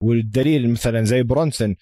[0.02, 1.76] والدليل مثلا زي برونسون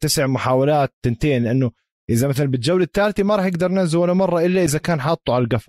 [0.00, 1.70] تسع محاولات تنتين لأنه
[2.10, 5.44] إذا مثلا بالجولة الثالثة ما راح يقدر ينزله ولا مرة إلا إذا كان حاطه على
[5.44, 5.68] القفص.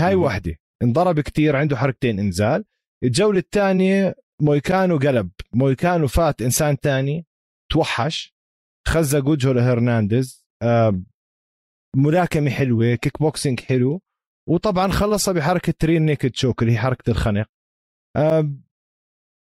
[0.00, 0.22] هاي مم.
[0.22, 2.64] واحدة انضرب كتير عنده حركتين إنزال.
[3.04, 5.30] الجولة الثانية مويكانو قلب.
[5.52, 7.26] مويكانو فات إنسان تاني
[7.72, 8.34] توحش.
[8.88, 10.46] خزق وجهه لهرنانديز.
[11.96, 14.00] ملاكمة حلوة كيك بوكسينج حلو.
[14.48, 17.46] وطبعا خلصها بحركة rear naked choke اللي هي حركة الخنق.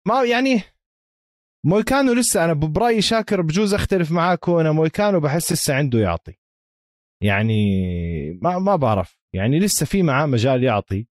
[0.08, 0.62] ما يعني
[1.66, 6.34] مويكانو لسه أنا برأيي شاكر بجوز أختلف معاك أنا مويكانو بحس لسه عنده يعطي.
[7.24, 7.54] يعني
[8.42, 9.20] ما ما بعرف.
[9.36, 11.08] يعني لسه في معاه مجال يعطي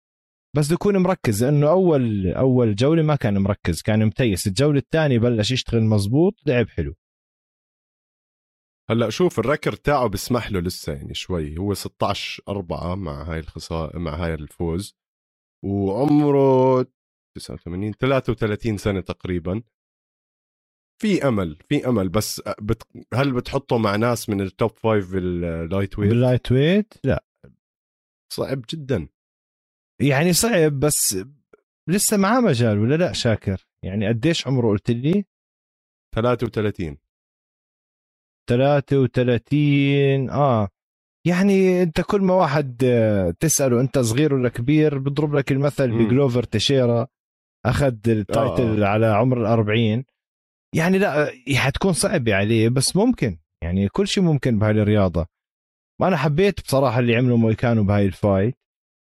[0.56, 4.48] بس يكون مركز لأنه أول أول جولة ما كان مركز كان متيس.
[4.48, 6.96] الجولة الثانية بلش يشتغل مزبوط لعب حلو.
[8.90, 11.58] هلأ شوف ال record تاعه بيسمح له لسه يعني شوي.
[11.58, 14.96] هو 16 4 مع هاي الخسارة مع هاي الفوز
[15.66, 16.86] وعمره
[17.36, 19.64] 89 33 سنة تقريبا.
[21.02, 22.84] في أمل في أمل بس بت...
[23.14, 27.24] هل بتحطه مع ناس من ال top five بال lightweight باللايت ويت لا.
[28.34, 29.08] صعب جدا.
[30.02, 31.18] يعني صعب بس
[31.90, 35.26] لسه معاه مجال ولا لا شاكر؟ يعني قديش عمره قلت لي؟
[36.16, 36.98] 33
[38.50, 40.70] 33 آه.
[41.28, 45.92] يعني أنت كل ما واحد آه، تسأله أنت صغير ولا كبير بضرب لك المثل.
[45.92, 47.08] بجلوفر تيشيرا
[47.66, 48.88] أخذ ال title آه.
[48.88, 50.06] على عمر الأربعين.
[50.76, 53.38] يعني لا آه، حتكون صعبة عليه بس ممكن.
[53.64, 55.26] يعني كل شيء ممكن بهاي الرياضة.
[56.02, 58.56] ما أنا حبيت بصراحة اللي عملوا مويكانو بهاي ال fight.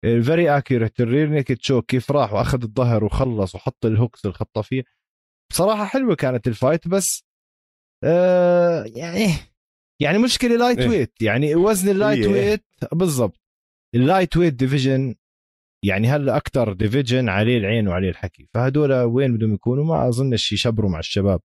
[0.06, 4.26] ال very accurate ال rear naked choke كيف راح وأخذ الظهر وخلص وحط ال hooks
[4.26, 4.84] الخطافية
[5.52, 7.24] بصراحة حلوة كانت ال fight بس
[8.04, 9.28] آه يعني
[10.02, 10.88] يعني مشكلة light إيه.
[10.90, 12.32] weight يعني وزن ال light إيه.
[12.34, 13.42] weight بالضبط.
[13.96, 15.16] ال lightweight division
[15.84, 20.90] يعني هلا أكثر division عليه العين وعليه الحكي؟ فهدول وين بدهم يكونوا؟ ما اظنش يشبكوا
[20.90, 21.42] مع الشباب.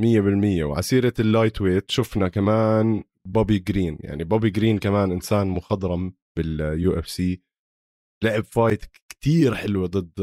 [0.00, 6.98] 100% وعسيرة ال lightweight شفنا كمان بوبي جرين يعني بوبي جرين كمان إنسان مخضرم بال
[6.98, 7.42] UFC
[8.24, 10.20] لعب fight كتير حلوة ضد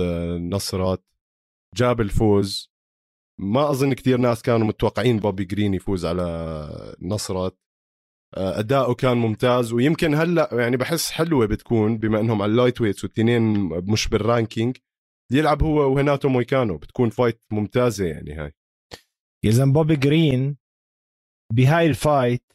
[0.53, 1.05] نصرات.
[1.75, 2.73] جاب الفوز.
[3.39, 7.59] ما أظن كتير ناس كانوا متوقعين بوبي جرين يفوز على نصرات.
[8.33, 9.73] أداؤه كان ممتاز.
[9.73, 14.77] ويمكن هلا يعني بحس حلوة بتكون بما إنهم على ال lightweights والتنين مش بال ranking.
[15.31, 16.77] يلعب هو وهناتو مويكانو.
[16.77, 18.51] بتكون fight ممتازة يعني هاي.
[19.45, 20.57] يا زلمة بوبي جرين
[21.53, 22.53] بهاي ال fight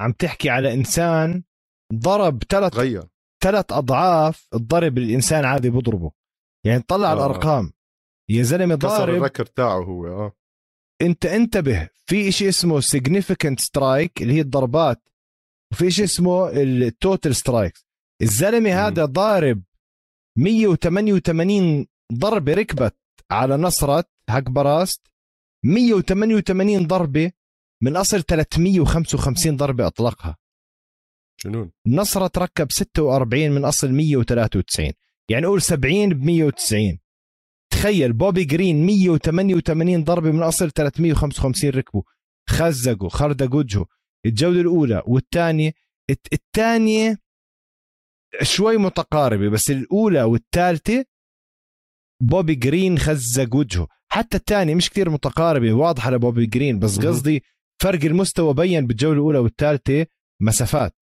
[0.00, 1.42] عم تحكي على إنسان
[1.94, 3.04] ضرب ثلاث غير
[3.44, 6.12] ثلاث أضعاف الضرب اللي الإنسان عادي بضربه.
[6.66, 7.14] يعني طلع آه.
[7.14, 7.72] الأرقام.
[8.30, 10.32] يا زلمة ضارب ال record تاعه هو آه.
[11.02, 15.02] انت انتبه في شيء اسمه significant strike اللي هي الضربات
[15.72, 17.86] وفي شيء اسمه ال total strikes
[18.22, 18.70] الزلمة.
[18.70, 19.62] هذا ضارب
[20.38, 22.96] 188 ضربة ركبت
[23.30, 25.06] على نصرات براسه
[25.64, 27.32] 188 ضربة
[27.82, 30.36] من أصل 355 ضربة أطلقها.
[31.44, 34.92] جنون نصرة تركب 46 من أصل 193
[35.30, 36.98] يعني قول 70 ب 190
[37.72, 42.02] تخيل بوبي جرين 188 ضربة من اصل 355 ركبوا
[42.48, 43.86] خزقوا خردقوا وجهه
[44.26, 45.72] الجوله الأولى والثانية
[46.32, 47.18] الثانية
[48.42, 51.04] شوي متقاربة بس الأولى والثالثة
[52.22, 57.42] بوبي جرين خزق وجهه حتى الثانية مش كثير متقاربة واضحة لبوبي جرين بس قصدي
[57.82, 60.06] فرق المستوى بين بالجولة الأولى والثالثة
[60.42, 60.96] مسافات.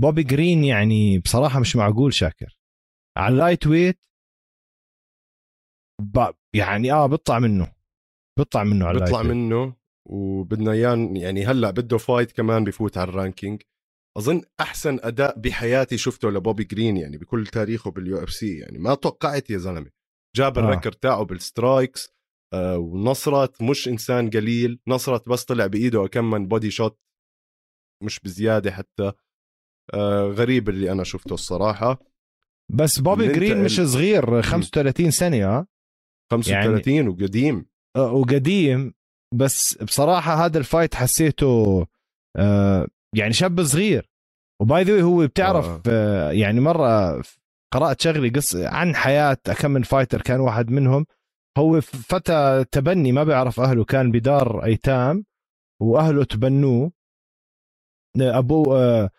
[0.00, 2.58] بوبي جرين يعني بصراحة مش معقول شاكر.
[3.16, 3.98] على ال lightweight
[6.54, 7.72] يعني آه بيطلع منه.
[8.38, 9.76] بيطلع منه على بيطلع منه
[10.08, 13.62] وبدنا إياه يعني هلأ بده fight كمان بفوت على ال ranking.
[14.18, 19.50] أظن أحسن أداء بحياتي شفته لبوبي جرين يعني بكل تاريخه بال UFC يعني ما توقعت
[19.50, 19.90] يا زلمة.
[20.36, 20.62] جاب آه.
[20.62, 22.08] الركر تاعه بالسترايكس
[22.54, 26.98] آه ونصرت مش إنسان قليل نصرت بس طلع بإيده كم من بودي شوت
[28.02, 29.12] مش بزيادة حتى.
[29.94, 31.98] آه غريب اللي أنا شفته الصراحة.
[32.70, 35.66] بس بوبي جرين مش صغير 35 سنة آه.
[36.32, 37.66] 35 يعني وقديم.
[37.96, 38.94] آه وقديم.
[39.34, 41.86] بس بصراحة هذا الفايت حسيته
[42.36, 44.10] آه يعني شاب صغير.
[44.62, 45.82] وباي ذا هو بتعرف آه.
[45.88, 47.22] آه يعني مرة
[47.74, 51.06] قرأت شغلي قص عن حياة كم من fighter كان واحد منهم.
[51.58, 55.24] هو فتى تبني ما بيعرف أهله كان بدار أيتام.
[55.82, 56.92] وأهله تبنوه.
[58.20, 59.10] ابوه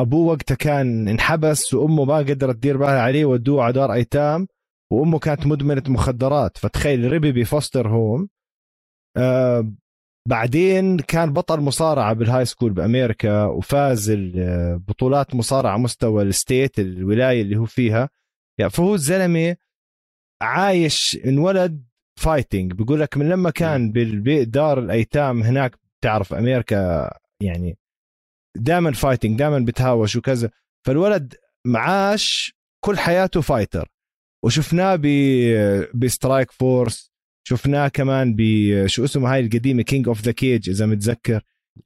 [0.00, 4.48] أبوه وقتها كان انحبس وأمه ما قدرت تدير بالها عليه ودوه على دار أيتام.
[4.90, 8.28] وأمه كانت مدمنة مخدرات فتخيل ربي ب foster home
[9.16, 9.72] آه
[10.28, 14.12] بعدين كان بطل مصارعة بال high school بأمريكا وفاز
[14.88, 18.08] بطولات مصارعة مستوى ال state الولاية اللي هو فيها.
[18.58, 19.56] يعني فهو الزلمة
[20.42, 21.84] عايش انولد
[22.20, 27.10] fighting بيقول لك من لما كان بدار الأيتام هناك بتعرف أمريكا
[27.42, 27.78] يعني
[28.56, 30.50] دائما fighting دائما بتهاوش وكذا.
[30.86, 31.34] فالولد
[31.66, 33.88] معاش كل حياته fighter
[34.44, 35.00] وشفناه
[35.94, 37.12] ب Strikeforce
[37.48, 41.42] شفناه كمان بشو اسمه هاي القديمة King of the Cage إذا متذكر.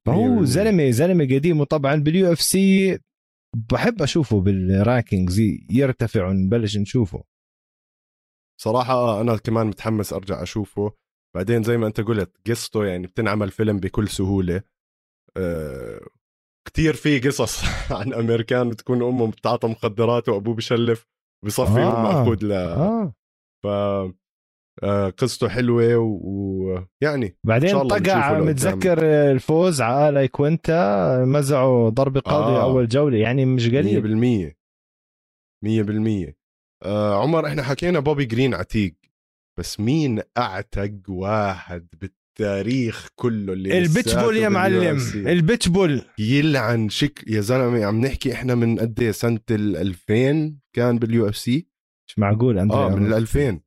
[0.06, 2.98] فهو زلمة زلمة قديم وطبعا بال UFC
[3.70, 5.40] بحب أشوفه بال rankings
[5.70, 7.24] يرتفع ونبلش نشوفه.
[8.60, 10.92] صراحة أنا كمان متحمس أرجع أشوفه.
[11.34, 14.62] بعدين زي ما أنت قلت قصته يعني بتنعمل فيلم بكل سهولة.
[15.36, 16.00] أه
[16.68, 17.62] كتير في قصص
[17.98, 21.11] عن أمريكان بتكون أمه بتعاطى مخدرات وأبوه بشلف
[21.44, 22.02] بصفي آه.
[22.02, 23.14] مأخوذ ل آه.
[23.64, 23.66] ف
[24.82, 28.98] آه، قصته حلوة ويعني بعدين طقع متذكر
[29.30, 32.62] الفوز على اي كوينتا مزعوا ضربة قاضية آه.
[32.62, 34.52] أول جولة يعني مش قليل
[35.62, 36.34] 100% 100%
[36.84, 38.94] آه عمر إحنا حكينا بوبي جرين عتيق
[39.58, 41.88] بس مين أعتق واحد
[42.38, 44.98] بالتاريخ كله اللي البيتبول يا معلم.
[45.14, 46.02] البيتبول.
[46.18, 51.28] يلعن شك يا زلمة عم نحكي إحنا من قد إيه؟ سنة ال 2000 كان بال
[51.28, 51.68] UFC؟
[52.08, 53.60] مش معقول اندريا آه من ال 2000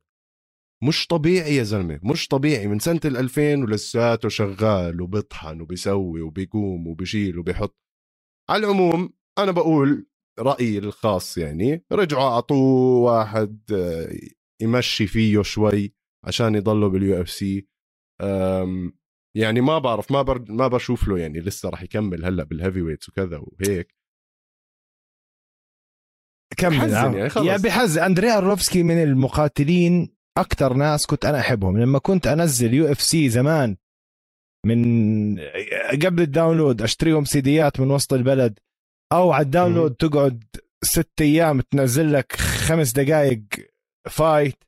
[0.82, 2.66] مش طبيعي يا زلمة مش طبيعي.
[2.66, 7.76] من سنة ال 2000 ولساته شغال وبيطحن وبيسوي وبيقوم وبيشيل وبيحط.
[8.50, 10.06] على العموم أنا بقول
[10.38, 14.16] رأيي الخاص يعني رجعوا أعطوه واحد آه،
[14.62, 17.68] يمشي فيه شوي عشان يضلوا بال UFC.
[19.36, 23.08] يعني ما بعرف ما بر ما بشوف له يعني لسه راح يكمل هلأ بال heavyweights
[23.08, 23.94] وكذا وهيك.
[26.56, 27.46] كمل يعني خلص.
[27.46, 31.78] يا بحز أندريا أرلوفسكي من المقاتلين أكثر ناس كنت أنا أحبهم.
[31.78, 33.76] لما كنت أنزل UFC زمان
[34.66, 35.38] من
[36.04, 38.58] قبل ال download أشتريهم سيديات من وسط البلد
[39.12, 40.44] أو على ال download تقعد
[40.84, 43.42] ست أيام تنزل لك خمس دقائق
[44.10, 44.64] fight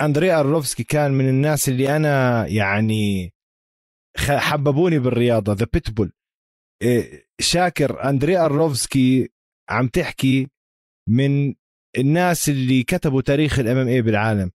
[0.00, 3.32] اندريا أرلوفسكي كان من الناس اللي أنا يعني
[4.28, 6.12] حببوني بالرياضة The Pitbull
[7.40, 9.28] شاكر اندريا أرلوفسكي
[9.70, 10.48] عم تحكي
[11.08, 11.54] من
[11.98, 14.50] الناس اللي كتبوا تاريخ ال MMA بالعالم.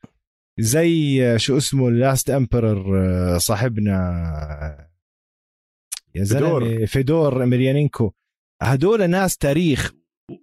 [0.60, 4.90] زي شو اسمه ال Last Emperor صاحبنا
[6.16, 7.44] يا زلمة فيدور.
[7.44, 8.12] إميليانينكو
[8.62, 9.94] هدول ناس تاريخ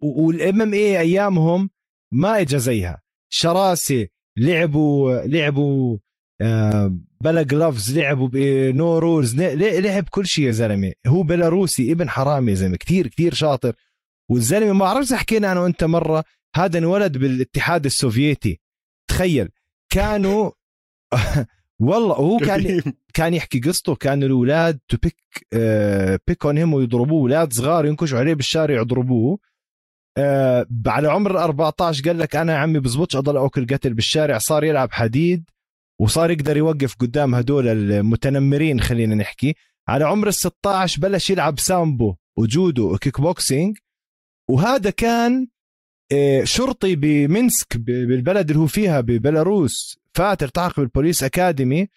[0.03, 1.71] وال MMA أيامهم
[2.13, 3.03] ما اجى زيها.
[3.33, 5.99] شراسة لعبوا لعبوا
[6.43, 10.93] آه، بلا gloves لعبوا ب no rules لعب كل شيء يا زلمة.
[11.07, 13.75] هو بيلاروسي ابن حرام يا زلمة كثير كثير شاطر.
[14.31, 16.25] والزلمة ما اعرف حكينا أنا وانت مرة
[16.57, 18.61] هذا انولد بالاتحاد السوفيتي.
[19.11, 19.49] تخيل
[19.93, 20.51] كانوا
[21.81, 22.83] والله هو كان
[23.14, 25.16] كان يحكي قصته كان الأولاد to pick
[26.29, 27.21] pick on him ويضربوه.
[27.21, 29.38] أولاد صغار ينكشوا عليه بالشارع يضربوه.
[30.18, 34.38] آه على عمر ال 14 قال لك أنا يا عمي بزبطش أضل اكل قتل بالشارع
[34.38, 35.51] صار يلعب حديد
[36.01, 39.55] وصار يقدر يوقف قدام هدول المتنمرين خلينا نحكي.
[39.88, 43.79] على عمر ال 16 بلش يلعب سامبو وجودو وكيك بوكسينج.
[44.51, 45.49] وهذا كان
[46.12, 51.88] آه، شرطي بمنسك بالبلد اللي هو فيها ببلاروس فات التحق بال police academy.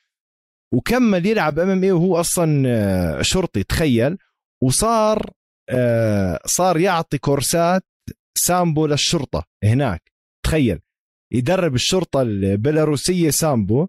[0.73, 4.17] وكمل يلعب MMA وهو أصلا آه، شرطي تخيل.
[4.63, 5.31] وصار
[5.69, 7.83] آه، صار يعطي كورسات
[8.37, 10.11] سامبو للشرطة هناك.
[10.45, 10.79] تخيل.
[11.33, 13.87] يدرب الشرطة البيلاروسية سامبو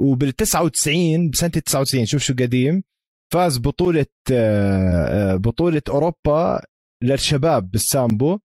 [0.00, 2.82] وبال 99 بسنة 99 شوف شو قديم
[3.32, 4.06] فاز بطولة
[5.34, 6.62] بطولة أوروبا
[7.02, 8.38] للشباب بالسامبو.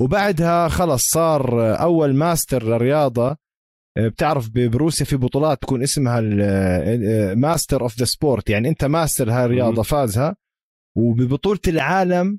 [0.00, 3.36] وبعدها خلص صار أول ماستر للرياضة.
[3.98, 6.20] بتعرف بروسيا في بطولات تكون اسمها
[7.34, 10.36] master of the sport يعني أنت ماستر هاي الرياضة فازها.
[10.96, 12.38] وببطولة العالم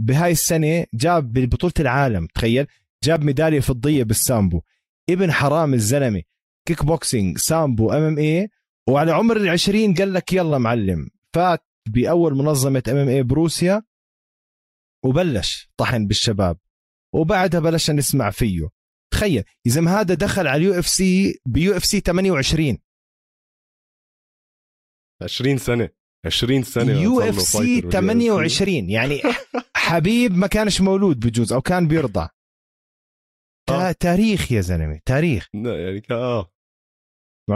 [0.00, 2.66] بهاي السنة جاب ببطولة العالم تخيل؟
[3.04, 4.62] جاب ميدالية فضية بالسامبو.
[5.10, 6.22] ابن حرام الزلمة.
[6.68, 8.48] كيك بوكسينج سامبو MMA
[8.88, 11.10] وعلى عمر العشرين قال لك يلا معلم.
[11.34, 13.82] فات بأول منظمة MMA بروسيا.
[15.04, 16.58] وبلش طحن بالشباب.
[17.12, 18.68] وبعدها بلشنا نسمع فيه.
[19.12, 22.78] تخيل إذا هذا دخل على ال UFC ب UFC 28
[25.22, 26.03] 20 سنة.
[26.24, 29.20] 20 سنة UFC 28 يعني
[29.76, 32.28] حبيب ما كانش مولود بجوز أو كان بيرضع
[33.70, 33.92] آه.
[33.92, 35.48] تاريخ يا زلمة تاريخ.
[35.54, 36.50] يعني آه.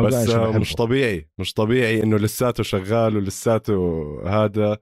[0.05, 4.79] بس مش طبيعي مش طبيعي إنه لساته شغال ولساته هذا.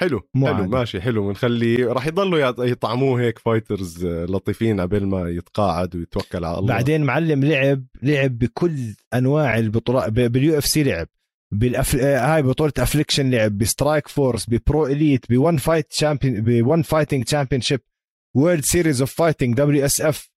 [0.00, 0.66] حلو مو حلو.
[0.66, 1.28] ماشي حلو.
[1.28, 6.68] بنخليه راح يضلوا يطعموه هيك fighters لطيفين قبل ما يتقاعد ويتوكل على الله.
[6.68, 11.08] بعدين معلم لعب لعب بكل أنواع البطولات بال UFC لعب.
[11.58, 11.96] بالأف...
[11.96, 17.60] هاي بطولة Affliction لعب ب Strikeforce ب ProElite ب ONE Fight Champion ب ONE Fighting
[17.60, 17.80] Championship
[18.36, 20.30] World Series of Fighting WSF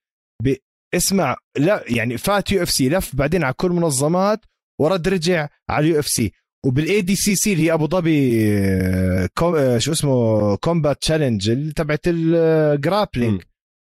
[0.95, 4.45] اسمع لا يعني فات UFC لف بعدين على كل منظمات
[4.81, 6.31] ورد رجع على ال UFC
[6.65, 13.41] وبال ADCC اللي هي أبو ظبي آه، آه، شو اسمه combat challenge تبعت ال grappling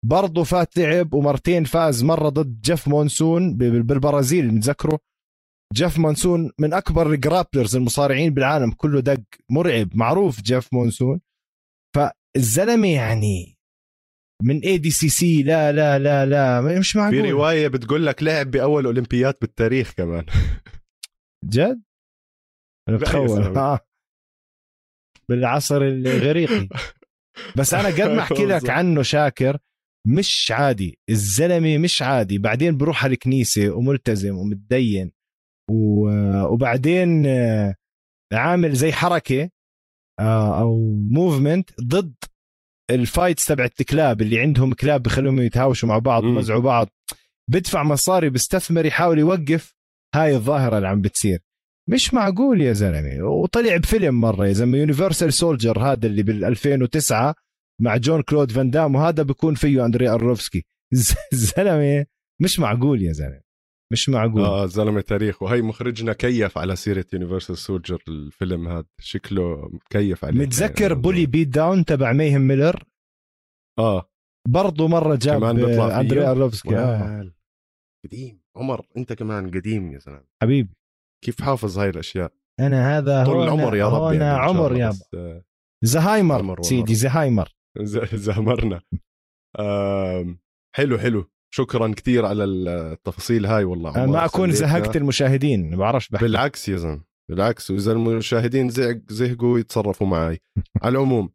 [0.04, 4.98] برضه فات لعب ومرتين فاز مرة ضد جيف مونسون بالبرازيل متذكره؟
[5.74, 11.20] جيف مونسون من أكبر ال grapplers المصارعين بالعالم كله دق مرعب معروف جيف مونسون.
[11.96, 13.58] فالزلمة يعني
[14.42, 17.22] من ADCC لا لا لا لا مش معقول.
[17.22, 20.26] في رواية بتقول لك لعب بأول اولمبيات بالتاريخ كمان.
[21.54, 21.82] جد؟
[22.88, 23.80] أنا بتخوف آه.
[25.30, 26.68] بالعصر الاغريقي
[27.56, 29.58] بس أنا قد ما أحكي لك عنه شاكر
[30.06, 30.98] مش عادي.
[31.10, 32.38] الزلمة مش عادي.
[32.38, 35.12] بعدين بروح على الكنيسة وملتزم ومتدين.
[35.70, 37.74] وبعدين آه،
[38.32, 39.50] عامل زي حركة
[40.20, 42.14] آه، أو movement ضد
[42.90, 46.88] ال fights تبعت الكلاب اللي عندهم كلاب بخلوهم يتهاوشوا مع بعض ويمزعوا بعض.
[47.50, 49.74] بدفع مصاري بيستثمر يحاول يوقف.
[50.14, 51.38] هاي الظاهرة اللي عم بتصير.
[51.88, 53.24] مش معقول يا زلمة.
[53.24, 57.34] وطلع بفيلم مرة يا زلمة Universal Soldier هذا اللي بال 2009
[57.80, 60.64] مع جون كلود فان دام وهذا بيكون فيه اندري ارلوفسكي
[61.32, 62.06] زلمة
[62.40, 63.47] مش معقول يا زلمة.
[63.92, 64.40] مش معقول.
[64.40, 68.84] آه زلمه تاريخ وهي مخرجنا كيف على سيرة Universal Soldier الفيلم هذا.
[69.00, 70.40] شكله كيف عليه.
[70.40, 72.84] متذكر يعني Bully Beatdown تبع ميهم ميلر؟
[73.78, 74.10] آه.
[74.48, 77.32] برضه مرة جاب اندري ارلوفسكي آه.
[78.06, 78.40] قديم.
[78.56, 80.24] عمر أنت كمان قديم يا زلمة.
[80.42, 80.74] حبيبي.
[81.24, 85.44] كيف حافظ هاي الأشياء؟ أنا هذا طول العمر يا رب يعني عمر يا آه،
[85.84, 87.48] زهايمر سيدي زهايمر.
[88.26, 88.80] زهمرنا.
[90.76, 91.30] حلو حلو.
[91.50, 96.24] شكرا كثير على التفاصيل هاي والله ما أكون زهقت المشاهدين ما بعرفش بحكي.
[96.24, 97.70] بالعكس يا زلمة بالعكس.
[97.70, 100.40] وإذا المشاهدين زهق زهقوا يتصرفوا معي.
[100.82, 101.30] على العموم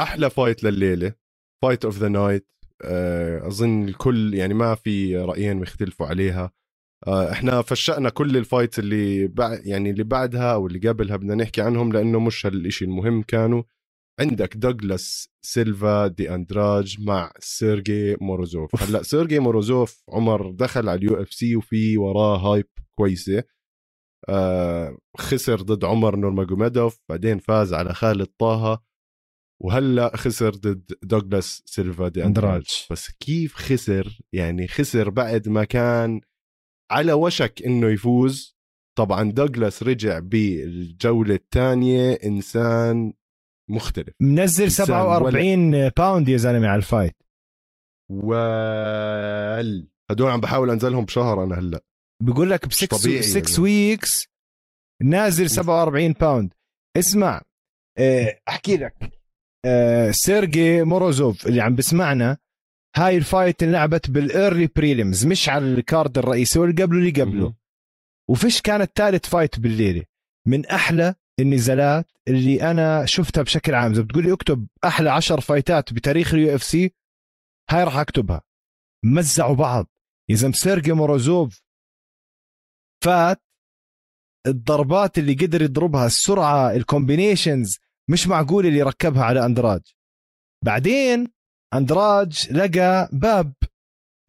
[0.00, 1.14] أحلى fight لليلة
[1.62, 2.48] fight of the night
[3.42, 6.52] أظن الكل يعني ما في رأيين بيختلفوا عليها.
[7.06, 11.34] آه، إحنا فشقنا كل ال fights اللي بعد يعني اللي بعدها أو اللي قبلها بدنا
[11.34, 13.62] نحكي عنهم لأنه مش هالشيء المهم كانوا.
[14.22, 18.82] عندك دوغلاس سيلفا دي أندراج مع سيرجي موروزوف.
[18.82, 22.68] هلأ سيرجي موروزوف عمر دخل على ال UFC وفي وراه hype
[22.98, 23.42] كويسة.
[24.28, 28.82] آه خسر ضد عمر نورماجوميدوف بعدين فاز على خالد طه
[29.62, 32.86] وهلأ خسر ضد دوغلاس سيلفا دي أندراج.
[32.90, 36.20] بس كيف خسر؟ يعني خسر بعد ما كان
[36.90, 38.56] على وشك إنه يفوز.
[38.98, 43.12] طبعا دوغلاس رجع بالجولة الثانية إنسان
[43.72, 44.14] مختلف.
[44.20, 45.92] منزل 47 ولا...
[45.96, 47.16] pound يا زلمة على ال fight.
[48.10, 51.80] وال هدول عم بحاول أنزلهم بشهر أنا هلأ.
[52.22, 54.26] بقول لك ب 6 weeks
[55.02, 56.52] نازل 47 pound
[56.96, 57.42] اسمع
[57.98, 59.12] آه، أحكي لك.
[59.64, 62.38] آه سيرجي موروزوف اللي عم بسمعنا
[62.96, 67.10] هاي ال fight انلعبت بال early prelims مش على ال card الرئيسي واللي قبله اللي
[67.10, 67.54] قبله.
[68.30, 70.04] وفيش كانت ثالث fight بالليلة.
[70.46, 73.92] من أحلى النزالات اللي أنا شفتها بشكل عام.
[73.92, 76.94] إذا بتقول لي أكتب أحلى عشر فايتات بتاريخ ال UFC
[77.70, 78.42] هاي راح أكتبها.
[79.04, 79.86] مزعوا بعض.
[80.30, 81.62] يا زلمة سيرجي موروزوف
[83.04, 83.42] فات
[84.46, 87.78] الضربات اللي قدر يضربها السرعة ال combinations
[88.10, 89.80] مش معقول اللي ركبها على أندراج.
[90.64, 91.28] بعدين
[91.74, 93.54] أندراج لقى باب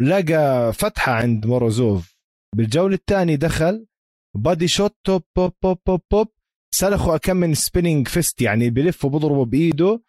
[0.01, 2.17] لقى فتحة عند موروزوف.
[2.55, 3.87] بالجولة الثانية دخل
[4.35, 6.27] body shot بوب بوب بوب بوب
[6.75, 10.01] سلخوا كم من spinning fist يعني بلف وبضربه بإيده.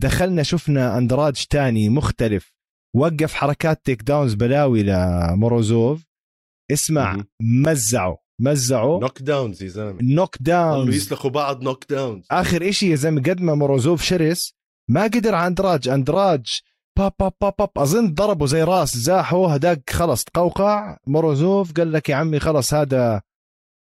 [0.00, 2.52] دخلنا شفنا أندراج تاني مختلف.
[2.96, 6.04] وقف حركات takedowns بلاوي لموروزوف.
[6.72, 7.24] اسمع.
[7.42, 9.98] مزعوا مزعوا knockdowns يا زلمة.
[10.02, 14.54] knock ضلوا down يسلخوا بعض knockdowns آخر إشي يا زلمة قد ما موروزوف شرس
[14.90, 15.88] ما قدر على أندراج.
[15.88, 16.60] أندراج
[16.98, 20.24] باب باب باب باب أظن ضربه زي راس زاحه هداك خلص.
[20.24, 23.22] تقوقع موروزوف قال لك يا عمي خلص هذا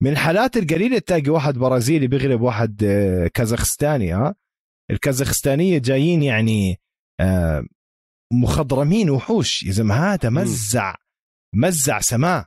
[0.03, 4.35] من الحالات القليله تلاقي واحد برازيلي بيغلب واحد آه، كازاخستاني ها؟
[4.91, 6.81] الكازاخستانية جايين يعني
[7.21, 7.65] آه،
[8.33, 9.63] مخضرمين وحوش.
[9.63, 10.95] يا زلمة هذا مزع
[11.55, 12.47] مزع سماء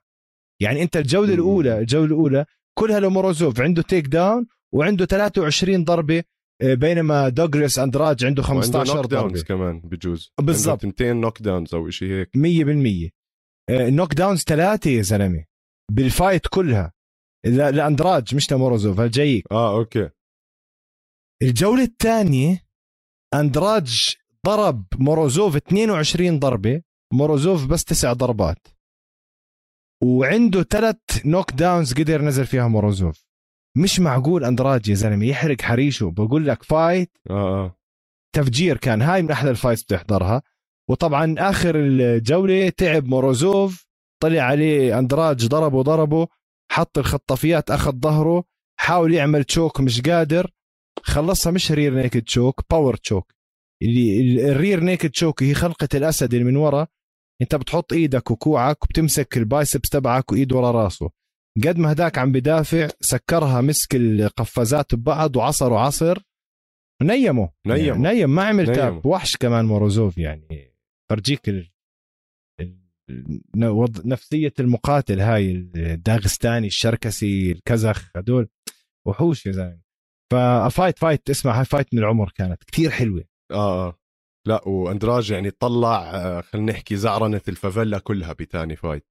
[0.61, 1.33] يعني أنت الجولة.
[1.33, 2.45] الأولى الجولة الأولى
[2.79, 6.23] كلها لموروزوف عنده takedown وعنده 23 ضربة
[6.61, 9.47] آه، بينما دوغلاس أندراج عنده 15 knockdowns ضربة.
[9.47, 10.33] كمان بجوز.
[10.41, 10.85] بالضبط.
[10.85, 12.29] عنده 200 knockdowns أو شيء هيك.
[12.37, 13.09] 100%
[13.69, 15.45] آه، knockdowns ثلاثة يا زلمة.
[15.91, 16.91] بال fight كلها.
[17.45, 20.09] لا- لاندراج مش لموروزوف الجايك آه okay.
[21.41, 22.65] الجولة الثانية
[23.33, 24.15] أندراج
[24.45, 26.81] ضرب موروزوف 22 ضربة
[27.13, 28.67] موروزوف بس تسع ضربات.
[30.03, 33.23] وعنده ثلاث knockdowns قدر نزل فيها موروزوف.
[33.77, 37.33] مش معقول أندراج يا زلمة يحرق حريشه بقول لك fight آه
[37.65, 37.75] آه.
[38.35, 40.41] تفجير كان هاي من أحلى ال fights بتحضرها
[40.89, 43.87] وطبعا آخر الجولة تعب موروزوف
[44.21, 46.27] طلع عليه أندراج ضربه ضربه.
[46.71, 48.43] حط الخطافيات أخذ ظهره
[48.79, 50.51] حاول يعمل choke مش قادر
[51.03, 53.33] خلصها مش rear naked choke power choke
[53.83, 56.87] اللي ال- ال rear naked choke هي خنقة الأسد اللي من ورا.
[57.41, 61.09] أنت بتحط إيدك وكوعك وبتمسك ال biceps تبعك وإيد ورا راسه.
[61.67, 66.17] قد ما هداك عم بدافع سكرها مسك القفازات ببعض وعصر وعصر.
[67.01, 67.49] نيمه.
[67.67, 67.77] نيمه.
[68.07, 68.75] يعني نيم ما عمل نيمه.
[68.75, 70.73] تاب وحش كمان موروزوف يعني.
[71.09, 71.49] فرجيك
[73.09, 73.25] ال...
[73.31, 78.49] ال- ن- وض- نفسية المقاتل هاي الداغستاني الشركسي الكزخ هدول
[79.07, 79.79] وحوش يا زلمة.
[80.31, 83.23] ففايت فايت اسمع هاي فايت من العمر كانت كثير حلوة.
[83.51, 83.99] آه آه.
[84.47, 89.05] لا وأندراج يعني طلع آه، خلينا نحكي زعرنة الفافيلا كلها بتاني فايت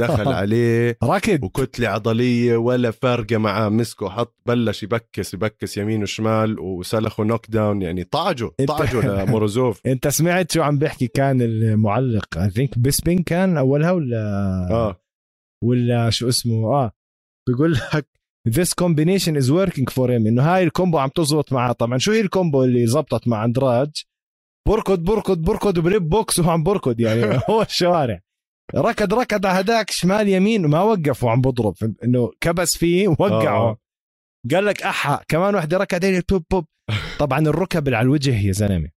[0.00, 0.96] دخل عليه.
[1.02, 1.44] راكد.
[1.44, 4.08] وكتلة عضلية ولا فارقة معاه مسكه.
[4.08, 9.80] حط بلش يبكس يبكس يمين وشمال وسلخه نوك داون يعني طعجه طعجه لموروزوف.
[9.86, 14.18] انت سمعت شو عم بيحكي كان المعلق؟ I think بيسبينج كان أولها ولا؟
[14.70, 15.00] آه.
[15.64, 16.92] ولا شو اسمه؟ آه.
[17.48, 18.06] بيقول لك
[18.48, 20.26] this combination is working for him.
[20.26, 23.44] إنه هاي ال combo عم تزبط معاه طبعا شو هي ال combo اللي زبطت مع
[23.44, 23.90] أندراج؟
[24.68, 27.00] بركض بركض بركض وبلب بوكس وهو عم بركض.
[27.00, 28.20] يعني هو الشوارع.
[28.74, 33.78] ركض ركض على هداك شمال يمين وما وقف وعم بضرب؟ إنه كبس فيه وقعه آه.
[34.50, 36.64] قال لك أحا كمان وحده ركض عليه بوب بوب
[37.20, 38.88] طبعا الركب على الوجه يا زلمة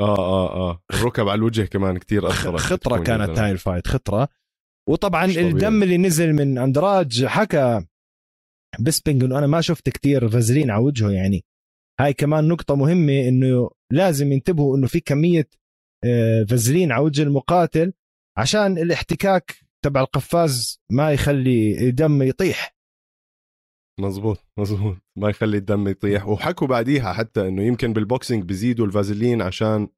[0.00, 3.38] آه آه آه الركب على الوجه كمان كتير أثرت خطرة كانت.
[3.38, 4.28] هاي ال fight خطرة
[4.88, 5.24] وطبعا.
[5.24, 7.86] الدم اللي نزل من أندراج حكى
[8.78, 11.44] بيسبينج إنه أنا ما شفت كتير فازلين على وجهه يعني
[12.00, 15.48] هاي كمان نقطة مهمة إنه لازم ينتبهوا إنه في كمية
[16.48, 17.92] فازلين على وجه المقاتل
[18.36, 22.74] عشان الاحتكاك تبع القفاز ما يخلي دم يطيح.
[24.00, 26.28] مزبوط مزبوط ما يخلي الدم يطيح.
[26.28, 29.88] وحكوا بعديها حتى إنه يمكن بال boxing بيزيدوا الفازلين عشان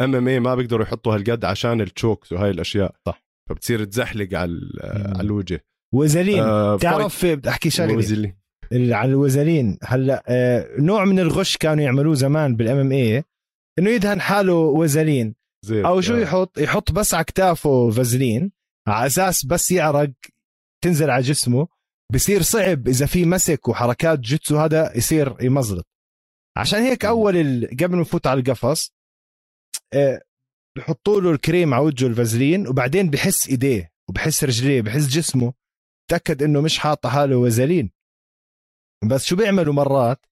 [0.00, 2.94] MMA ما بيقدروا يحطوا هالقد عشان ال chokes وهاي الأشياء.
[3.06, 3.22] صح.
[3.48, 4.60] فبتصير تزحلق على.
[4.82, 5.64] على الوجه.
[5.94, 7.94] وزلين آه تعرف بدي أحكي شغلة.
[7.94, 8.36] فازلين.
[8.72, 9.78] على الفازلين.
[9.82, 13.24] هلأ آه، نوع من الغش كانوا يعملوه زمان بال MMA
[13.78, 15.34] إنه يدهن حاله فازلين.
[15.66, 16.18] زيت أو شو آه.
[16.18, 18.52] يحط؟ يحط بس على كتافه فازلين
[18.88, 20.10] على أساس بس يعرق
[20.84, 21.68] تنزل على جسمه
[22.12, 25.86] بصير صعب إذا في مسك وحركات جيتسو هذا يصير يمزلط.
[26.56, 27.04] عشان هيك.
[27.04, 27.76] أول ال...
[27.80, 28.92] قبل ما يفوت على القفص
[29.94, 30.22] آه،
[30.76, 35.52] بحطوا له الكريم على وجهه الفازلين وبعدين بحس إيديه وبحس رجليه بحس جسمه
[36.10, 37.90] تأكد إنه مش حاطة حاله وزلين
[39.10, 40.26] بس شو بيعملوا مرات؟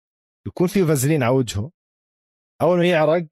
[0.46, 1.70] يكون في فازلين على وجهه
[2.62, 3.26] أول ما يعرق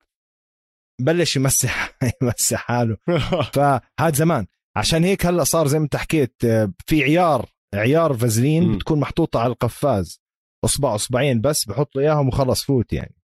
[1.05, 2.97] بلش يمسح يمسح حاله.
[3.55, 4.47] فهذا زمان.
[4.77, 8.77] عشان هيك هلأ صار زي ما انت حكيت آه، في عيار عيار فازلين.
[8.77, 10.23] بتكون محطوطة على القفاز.
[10.65, 13.15] اصبع أصبعين بس بحط له إياهم وخلص فوت يعني.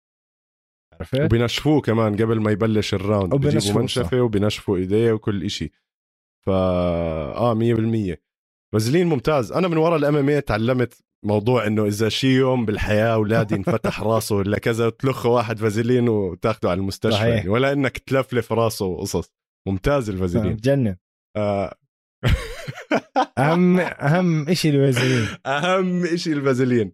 [0.93, 3.35] عرفت؟ وبنشفوه كمان قبل ما يبلش ال round.
[3.35, 5.73] بجيبوا منشفة وبنشفوا إيديه وكل إشي.
[6.47, 8.17] فا آه 100%
[8.73, 9.53] فازلين ممتاز.
[9.53, 14.37] أنا من ورا ال MMA تعلمت موضوع إنه إذا شي يوم بالحياة أولادي انفتح راسه
[14.37, 17.29] ولا كذا تلخه واحد فازلين وتاخده على المستشفى.
[17.29, 19.33] يعني ولا إنك تلفلف راسه وقصص.
[19.69, 20.97] ممتاز الفازلين بتجنن
[21.37, 21.75] آه.
[23.39, 26.93] اهم أهم شيء الفازلين أهم شيء الفازلين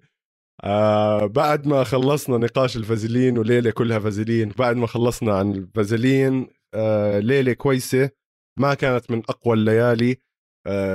[0.65, 7.19] آه بعد ما خلصنا نقاش الفازلين وليلة كلها فازلين بعد ما خلصنا عن الفازلين آه
[7.19, 8.11] ليلة كويسة
[8.59, 10.11] ما كانت من أقوى الليالي.
[10.11, 10.17] آه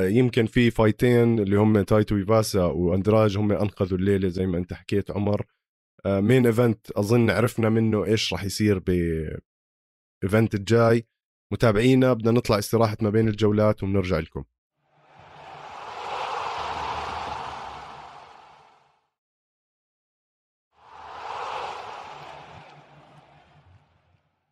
[0.04, 5.12] يمكن في فايتين اللي هم تاي تويفاسا وأندراج هم أنقذوا الليلة زي ما أنت حكيت
[5.12, 5.46] عمر.
[6.06, 8.90] آه main event أظن عرفنا منه إيش راح يصير ب
[10.24, 11.08] event الجاي.
[11.52, 14.44] متابعينا بدنا نطلع استراحة ما بين الجولات وبنرجع لكم.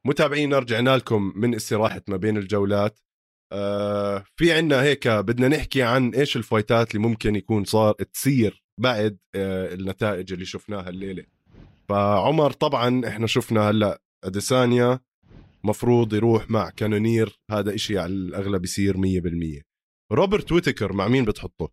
[0.06, 3.00] متابعينا رجعنا لكم من استراحة ما بين الجولات.
[3.52, 9.18] آه في عنا هيك بدنا نحكي عن إيش الفايتات اللي ممكن يكون صار تصير بعد
[9.36, 11.24] آه النتائج اللي شفناها الليلة.
[11.90, 15.00] فعمر طبعا إحنا شفنا هلأ أديسانيا
[15.64, 19.64] مفروض يروح مع كانونير هذا إشي على الأغلب يصير 100%
[20.12, 21.70] روبرت ويتكر مع مين بتحطه؟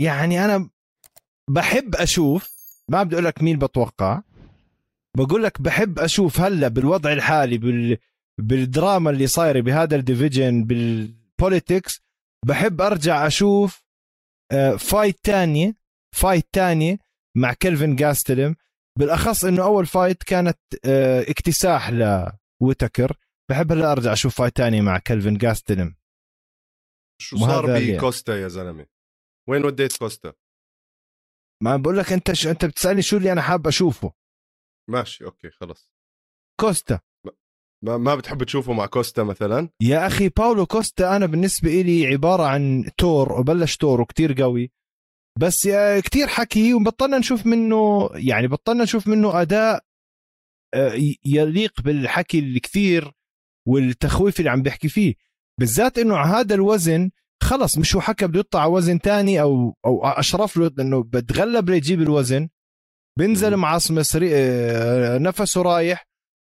[0.00, 0.70] يعني أنا
[1.50, 2.50] بحب أشوف
[2.90, 4.22] ما بدي أقول لك مين بتوقع
[5.16, 7.98] بقول لك بحب أشوف هلأ بالوضع الحالي بال
[8.38, 12.00] بالدراما اللي صايرة بهذا ال division بال politics
[12.46, 13.84] بحب أرجع أشوف
[14.52, 15.74] آه، fight تانية
[16.16, 16.98] fight تانية
[17.36, 18.56] مع كلفن جاستلم.
[18.98, 23.16] بالأخص إنه أول fight كانت آه، اكتساح لويتكر.
[23.50, 25.96] بحب هلا أرجع أشوف fight تانية مع كلفن جاستلم.
[27.20, 28.86] شو صار بكوستا يا زلمة؟
[29.48, 30.32] وين وديت كوستا؟
[31.62, 34.12] ما بقول لك أنت شو أنت بتسألني شو اللي أنا حاب أشوفه.
[34.90, 35.92] ماشي okay خلص.
[36.60, 37.00] كوستا.
[37.84, 42.42] ما, ما بتحب تشوفه مع كوستا مثلا؟ يا أخي باولو كوستا أنا بالنسبة إلي عبارة
[42.42, 44.70] عن تور وبلش تور وكتير قوي.
[45.38, 49.84] بس يا كتير حكي وبطلنا نشوف منه يعني بطلنا نشوف منه أداء
[50.74, 50.92] آه،
[51.24, 53.12] يليق بالحكي الكثير
[53.68, 55.14] والتخويف اللي عم بيحكي فيه.
[55.60, 57.10] بالذات إنه على هذا الوزن
[57.42, 61.70] خلص مش هو حكى بده يطلع على وزن تاني أو أو أشرف له إنه بتغلب
[61.70, 62.48] ليجيب الوزن.
[63.56, 66.08] معصمص ري- آه، نفسه رايح.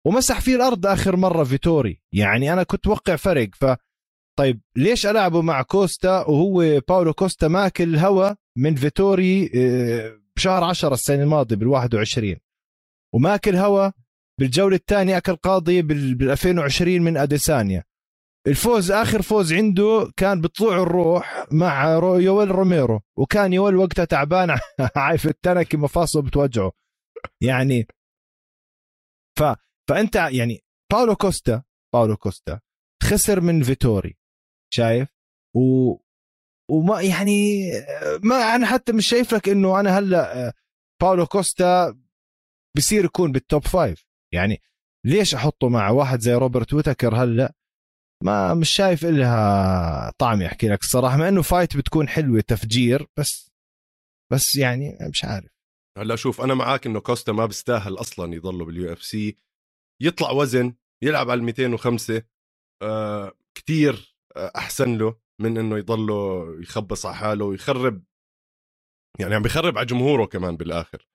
[0.06, 2.02] ومسح فيه الأرض آخر مرة فيتوري.
[2.14, 3.66] يعني أنا كنت وقع فرق ف
[4.38, 10.94] طيب ليش ألعبه مع كوستا وهو باولو كوستا ماكل هوا من فيتوري آه، بشهر 10
[10.94, 12.36] السنة الماضية بال 21
[13.14, 13.92] وماكل هوا
[14.40, 17.84] بالجولة الثانية أكل قاضيه بال 2020 من أديسانيا.
[18.48, 21.90] الفوز آخر فوز عنده كان بطلوع الروح مع
[22.20, 24.58] يويل روميرو وكان يويل وقتها تعبان
[24.96, 26.72] عايف التنكي مفاصله بتوجعه.
[27.42, 27.88] يعني
[29.40, 29.44] ف
[29.90, 31.64] فأنت يعني باولو كوستا
[31.94, 32.60] باولو كوستا
[33.04, 34.18] خسر من فيتوري
[34.74, 35.10] شايف؟
[35.56, 35.96] و
[36.72, 37.62] وما يعني
[38.24, 40.54] ما أنا حتى مش شايف لك إنه أنا هلأ
[41.02, 41.98] باولو كوستا
[42.78, 44.62] بصير يكون بال top five يعني
[45.06, 47.54] ليش أحطه مع واحد زي روبرت ويتكر هلأ؟
[48.24, 53.52] ما مش شايف إلها طعم يحكي لك الصراحة مع إنه fight بتكون حلوة تفجير بس
[54.32, 55.52] بس يعني مش عارف.
[55.98, 59.38] هلأ شوف أنا معاك إنه كوستا ما بيستاهل أصلا يضله بال UFC
[60.02, 62.24] يطلع وزن يلعب على ال 205
[62.82, 68.04] آه كتير آه أحسن له من إنه يضله يخبص على حاله ويخرب
[69.20, 71.08] يعني عم بيخرب على جمهوره كمان بالآخر.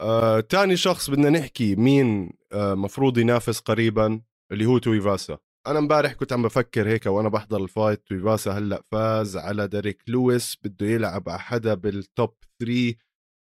[0.00, 4.22] آه تاني شخص بدنا نحكي مين آه مفروض ينافس قريبا
[4.52, 8.82] اللي هو تويفاسا أنا امبارح كنت عم بفكر هيك وأنا بحضر ال fight تويفاسا هلأ
[8.92, 12.94] فاز على ديريك لويس بده يلعب على حدا بال top 3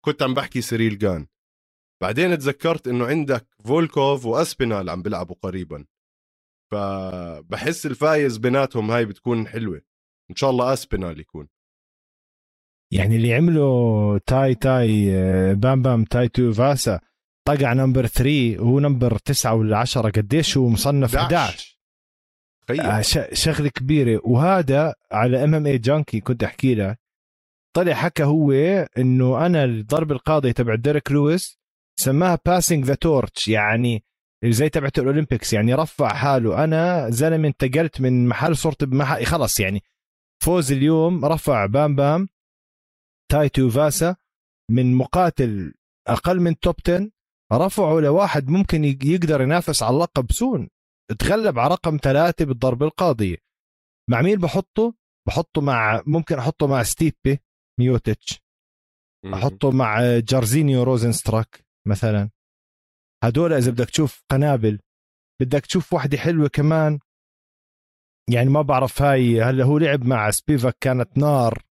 [0.05, 1.27] كنت عم بحكي سيريل جان.
[2.05, 5.85] بعدين تذكرت إنه عندك فولكوف وأسبينال عم بيلعبوا قريبا.
[6.71, 9.81] فبحس ال fight بيناتهم هاي بتكون حلوة.
[10.31, 11.47] إن شاء الله أسبينال يكون.
[12.93, 16.99] يعني اللي عمله تاي تاي آه، بام بام تاي تويفاسا
[17.47, 21.77] طقع number 3 وهو نمبر 9 ولا 10 قديش هو مصنف؟ 11
[22.67, 22.81] تخيل.
[22.81, 23.01] آه،
[23.33, 24.21] شغلة كبيرة.
[24.23, 26.99] وهذا على MMA Junkie كنت أحكي لك
[27.75, 28.51] طلع حكى هو
[28.97, 31.64] إنه أنا الضرب القاضي تبع ديريك لويس
[31.99, 34.03] سماها passing the torch يعني
[34.45, 36.63] زي تبعت ال Olympics يعني رفع حاله.
[36.63, 39.81] أنا زلمة انتقلت من محل صرت بمحل خلص يعني.
[40.43, 42.27] فوز اليوم رفع بام بام
[43.31, 44.15] تاي تويفاسا
[44.71, 45.73] من مقاتل
[46.07, 47.09] أقل من top 10
[47.53, 50.69] رفعه لواحد ممكن يق- يقدر ينافس على اللقب سون
[51.19, 53.37] تغلب على رقم ثلاثة بالضرب القاضية
[54.09, 54.93] مع مين بحطه؟
[55.27, 57.39] بحطه مع ممكن أحطه مع ستيبي
[57.79, 58.41] ميوتشيتش.
[59.33, 61.64] أحطه مع جارزينيو روزنستراك.
[61.87, 62.29] مثلا.
[63.23, 64.79] هدول إذا بدك تشوف قنابل
[65.41, 66.99] بدك تشوف واحدة حلوة كمان.
[68.29, 71.63] يعني ما بعرف هاي هلا هو لعب مع سبيفاك كانت نار.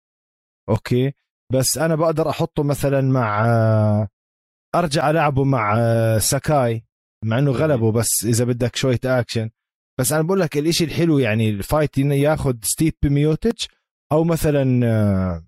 [0.68, 1.12] okay.
[1.52, 3.44] بس أنا بقدر أحطه مثلا مع
[4.74, 5.76] أرجع ألعبه مع
[6.18, 6.84] ساكاي
[7.24, 9.50] مع إنه غلبه بس إذا بدك شوية أكشن.
[10.00, 13.68] بس أنا بقول لك الإشي الحلو يعني ال fight إنه ياخذ ستيبي ميوتشيتش
[14.12, 15.44] أو مثلا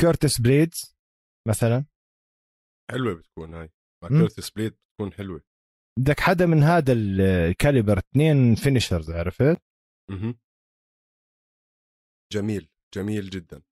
[0.00, 0.96] كيرتس بلايدز
[1.48, 1.84] مثلا.
[2.90, 3.68] حلوة بتكون هاي.
[4.02, 5.42] مع كيرتس بتكون حلوة
[5.98, 9.62] بدك حدا من هذا ال caliber اثنين finishers عرفت؟
[10.10, 10.34] أها
[12.32, 13.62] جميل جميل جدا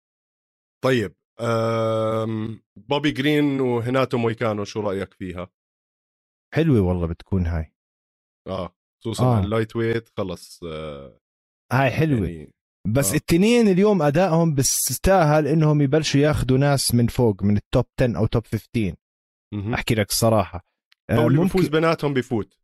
[0.85, 1.15] طيب
[2.77, 5.51] بوبي جرين وريناتو مويكانو شو رأيك فيها؟
[6.55, 7.73] حلوة والله بتكون هاي
[8.49, 9.45] آه خصوصا آه.
[9.45, 11.21] ال lightweight خلص آه
[11.73, 12.55] هاي حلوة يعني
[12.89, 13.17] بس آه.
[13.17, 18.27] التنين اليوم أدائهم بيستاهل إنهم يبلشوا ياخذوا ناس من فوق من ال top 10 أو
[18.27, 18.95] top 15
[19.53, 19.75] م-م.
[19.75, 20.65] أحكي لك الصراحه
[21.11, 22.55] أو اللي بفوز بيناتهم بفوت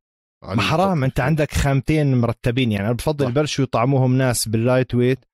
[0.43, 2.73] ما حرام أنت عندك خامتين مرتبين.
[2.73, 5.25] يعني أنا بفضل يبلشوا يطعموهم ناس بال lightweight.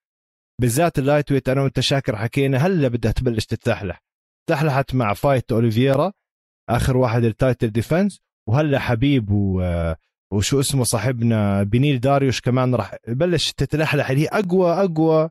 [0.60, 4.02] بالذات ال lightweight أنا وأنت شاكر حكينا هلا بدها تبلش تتلحلح
[4.48, 6.12] تلحلحت مع fight اوليفيرا
[6.68, 8.20] آخر واحد ال title defense.
[8.48, 9.62] وهلا حبيب و
[10.32, 14.10] وشو اسمه صاحبنا بينيل داريوش كمان راح بلش تتلحلح.
[14.10, 15.30] اللي هي أقوى أقوى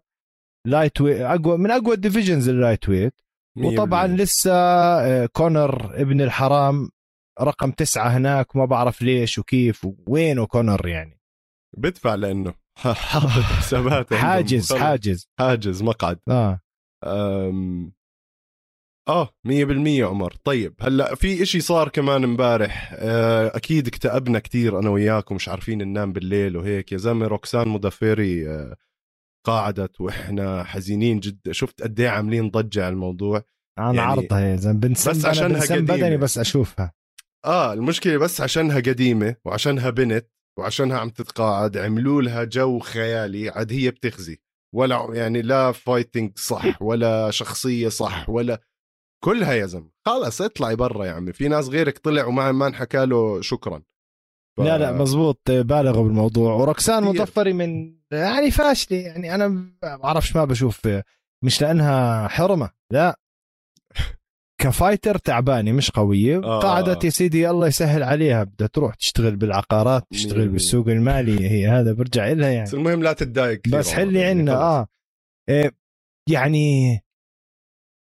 [0.67, 3.21] lightweight أقوى من أقوى ال divisions ال lightweight.
[3.57, 6.89] وطبعا لسه آه، كونر ابن الحرام
[7.41, 11.21] رقم تسعة هناك وما بعرف ليش وكيف وينه كونر يعني.
[11.77, 15.29] بدفع لأنه حاطط حسابات حاجز حاجز.
[15.39, 16.19] حاجز مقعد.
[16.29, 16.59] آه.
[17.03, 17.93] أم...
[19.07, 19.51] آه 100%
[20.01, 20.33] عمر.
[20.43, 22.93] طيب هلأ في إشي صار كمان امبارح.
[22.97, 26.91] آه أكيد اكتئبنا كتير أنا وياك ومش عارفين ننام بالليل وهيك.
[26.91, 28.75] يا زلمة روكسان مضافيري آه
[29.43, 33.43] قاعدت وإحنا حزينين جدا شفت قد إيه عاملين ضجة على الموضوع.
[33.77, 34.79] أنا يعني عرضها يا زلمة.
[34.89, 35.95] بس عشانها قديمة.
[35.95, 36.93] بدني بس أشوفها.
[37.45, 40.27] آه المشكلة بس عشانها قديمة وعشانها بنت
[40.59, 43.49] وعشانها عم تتقاعد عملوا لها جو خيالي.
[43.49, 44.41] عاد هي بتخزي.
[44.75, 48.61] ولا يعني لا fighting صح ولا شخصية صح ولا
[49.23, 49.89] كلها يا زلمة.
[50.05, 51.33] خلص اطلعي برا يا عمي.
[51.33, 53.81] في ناس غيرك طلع وما ما انحكى له شكرا.
[54.64, 54.66] ف...
[54.66, 56.53] لا لا مزبوط بالغوا بالموضوع.
[56.53, 60.88] وروكسان مودافيري من يعني فاشله يعني أنا ما بعرفش ما بشوف
[61.43, 63.20] مش لأنها حرمة لا.
[64.61, 66.38] ك fighter تعبانة مش قوية.
[66.38, 66.59] آه.
[66.59, 68.43] قعدت يا سيدي الله يسهل عليها.
[68.43, 70.47] بدها تروح تشتغل بالعقارات تشتغل.
[70.47, 71.49] بالسوق المالي.
[71.49, 72.66] هي هذا برجع لها يعني.
[72.66, 74.88] بس المهم لا تتضايق بس حلي عنا آه.
[75.49, 75.72] إيه
[76.30, 76.99] يعني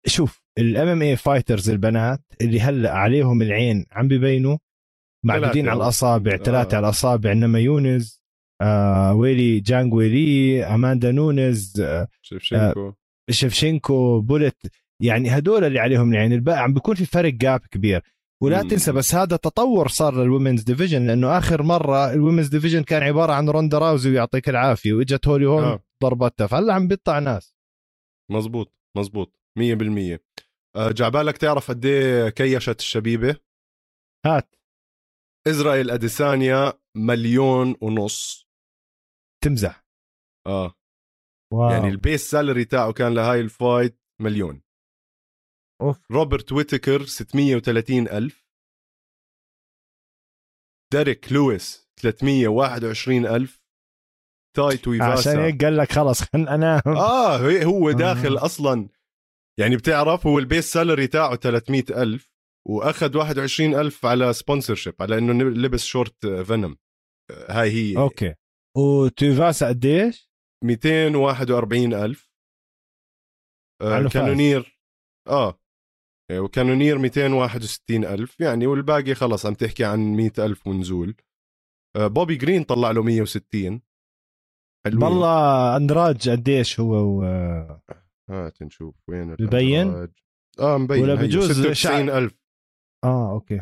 [0.07, 4.59] شوف ال MMA fighters البنات اللي هلأ عليهم العين عم ببينوا
[5.25, 6.77] معدودين على الأصابع ثلاثة آه.
[6.77, 7.33] على الأصابع.
[7.33, 8.23] ناماجوناس
[8.63, 12.97] آه ويلي جانج ويلي أماندا نونز آه شفشنكو آه
[13.31, 14.57] شفشنكو bullet.
[15.01, 16.33] يعني هدول اللي عليهم العين.
[16.33, 18.03] الباقي عم بيكون في فرق gap كبير.
[18.43, 18.69] ولا مم.
[18.69, 23.03] تنسى بس هذا تطور صار لل women's division لأنه آخر مرة ال women's division كان
[23.03, 25.83] عبارة عن روندا راوزي ويعطيك العافية وإجت هولي هولم آه.
[26.03, 26.47] ضربتها.
[26.47, 27.55] فهلا عم بيطلع ناس.
[28.31, 30.19] مزبوط مزبوط 100%
[30.77, 33.37] أه عبالك تعرف قد إيه كيشت الشبيبة؟
[34.27, 34.55] هات.
[35.49, 38.49] إسرائيل أديسانيا مليون ونص.
[39.45, 39.87] تمزح.
[40.47, 40.75] آه.
[41.53, 41.71] wow.
[41.71, 44.63] يعني ال base salary تاعه كان لهاي ال fight مليون.
[45.83, 46.07] أوف.
[46.11, 48.49] روبرت ويتكر 630 ألف.
[50.93, 53.65] ديريك لويس 321 ألف.
[54.57, 55.31] تاي تويفاسا.
[55.31, 58.45] عشان هيك قال لك خلص خلنا انام آه هو داخل آه.
[58.45, 58.89] أصلا.
[59.61, 62.34] يعني بتعرف هو ال base salary تاعه 300 ألف.
[62.69, 66.77] وأخذ 21 ألف على sponsorship على إنه لبس شورت فينوم
[67.49, 67.97] هاي هي.
[67.97, 68.35] okay.
[68.77, 70.31] وتويفاسا قديش؟
[70.65, 72.31] 241 ألف.
[73.83, 74.81] آه كانونير.
[75.29, 75.61] آه.
[76.33, 78.41] وكانونير 261 ألف.
[78.41, 81.17] يعني والباقي خلص عم تحكي عن 100 ألف ونزول.
[81.97, 83.83] آه بوبي جرين طلع له 160
[84.87, 85.03] حلوين.
[85.03, 87.23] والله أندراج قديش هو و...
[88.31, 90.09] هات نشوف وين ببين؟
[90.59, 91.03] آه مبين.
[91.03, 92.44] ولا بجوز 96000
[93.05, 93.61] آه okay.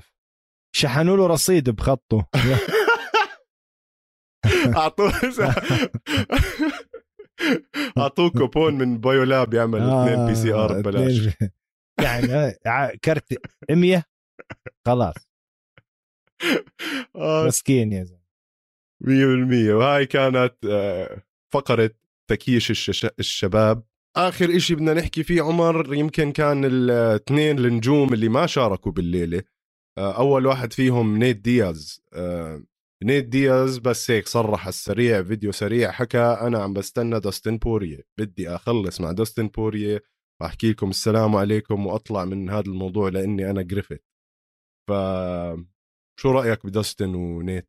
[0.75, 2.27] شحنوا له رصيد بخطه.
[4.77, 5.13] أعطوه
[7.99, 11.29] أعطوه كوبون من بايولاب يعمل آه اثنين PCR ببلاش.
[12.03, 12.53] يعني
[13.05, 13.39] كرت
[13.71, 14.05] 100
[14.87, 15.15] خلاص.
[17.17, 17.47] آه.
[17.47, 18.23] مسكين يا زلمة.
[19.05, 21.23] 100% وهاي كانت آه،
[21.53, 21.91] فقرة
[22.31, 23.83] تكييش الشباب.
[24.17, 29.43] آخر إشي بدنا نحكي فيه عمر يمكن كان الاثنين النجوم اللي ما شاركوا بالليلة.
[29.99, 32.03] آه، أول واحد فيهم نيت دياز.
[32.13, 32.63] آه،
[33.05, 38.01] نيت دياز بس هيك صرح السريع فيديو سريع حكى أنا عم بستنى دوستن بورية.
[38.19, 40.03] بدي أخلص مع دوستن بورية
[40.43, 44.05] وأحكي لكم السلام عليكم وأطلع من هذا الموضوع لأني أنا قرفت
[44.89, 44.93] ف
[46.21, 47.69] شو رأيك بداستن ونيت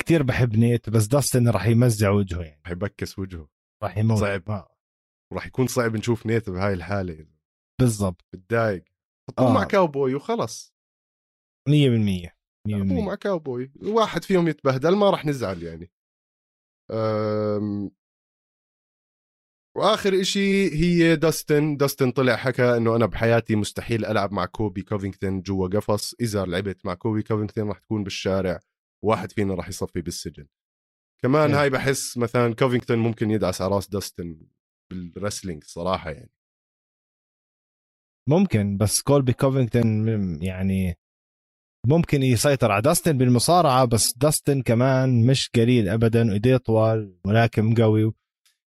[0.00, 2.60] كثير بحب نيت بس داستن راح يمزع وجهه يعني.
[2.66, 3.53] رح يبكس وجهه.
[3.82, 4.20] راح يموت.
[4.20, 4.50] صعب.
[4.50, 4.76] آه.
[5.32, 7.26] وراح يكون صعب نشوف نيت بهاي الحالة
[7.80, 8.24] بالضبط.
[8.32, 8.84] بتضايق
[9.30, 9.52] حطوه آه.
[9.52, 10.74] مع كاوبوي وخلص.
[11.68, 11.72] 100%
[12.68, 13.72] 100% حطوه مع كاوبوي.
[13.82, 15.90] واحد فيهم يتبهدل ما راح نزعل يعني.
[16.90, 17.90] أم...
[19.76, 21.76] وآخر إشي هي داستن.
[21.76, 26.14] داستن طلع حكى إنه أنا بحياتي مستحيل ألعب مع كولبي كوفينغتون جوا قفص.
[26.20, 28.60] إذا لعبت مع كولبي كوفينغتون راح تكون بالشارع.
[29.04, 30.46] واحد فينا راح يصفي بالسجن.
[31.24, 31.62] كمان إيه.
[31.62, 34.36] هاي بحس مثلا كوفينغتون ممكن يدعس على راس داستن
[34.92, 36.30] بال wrestling صراحة يعني.
[38.28, 40.98] ممكن بس كولبي كوفينغتون يعني
[41.86, 48.12] ممكن يسيطر على داستن بالمصارعة بس داستن كمان مش قليل ابدا وإيديه طوال ملاكم قوي.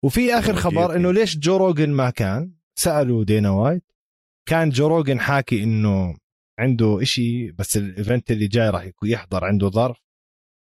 [0.04, 3.84] وفي آخر خبر إنه ليش جو روجن ما كان؟ سألوا دينا وايت
[4.48, 6.16] كان جو روجن حاكي إنه
[6.58, 10.09] عنده إشي بس ال event اللي جاي راح يحضر عنده ظرف.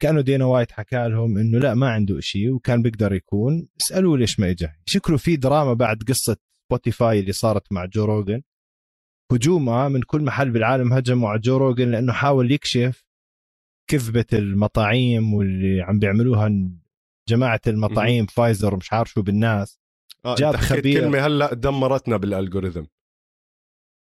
[0.00, 3.68] كانوا دينا وايت حكى لهم إنه لا ما عنده إشي وكان بيقدر يكون.
[3.80, 6.36] اسالوه ليش ما اجى شكله في دراما بعد قصة
[6.68, 8.42] سبوتيفاي اللي صارت مع جو روجن
[9.32, 13.04] هجومه من كل محل بالعالم هجموا على جو روجن لأنه حاول يكشف
[13.90, 16.70] كذبة المطاعيم واللي عم بيعملوها
[17.28, 19.80] جماعة المطاعيم فايزر ومش عارف شو بالناس.
[20.24, 21.00] آه جاب خبير.
[21.00, 22.84] كلمة هلأ دمرتنا بال algorithm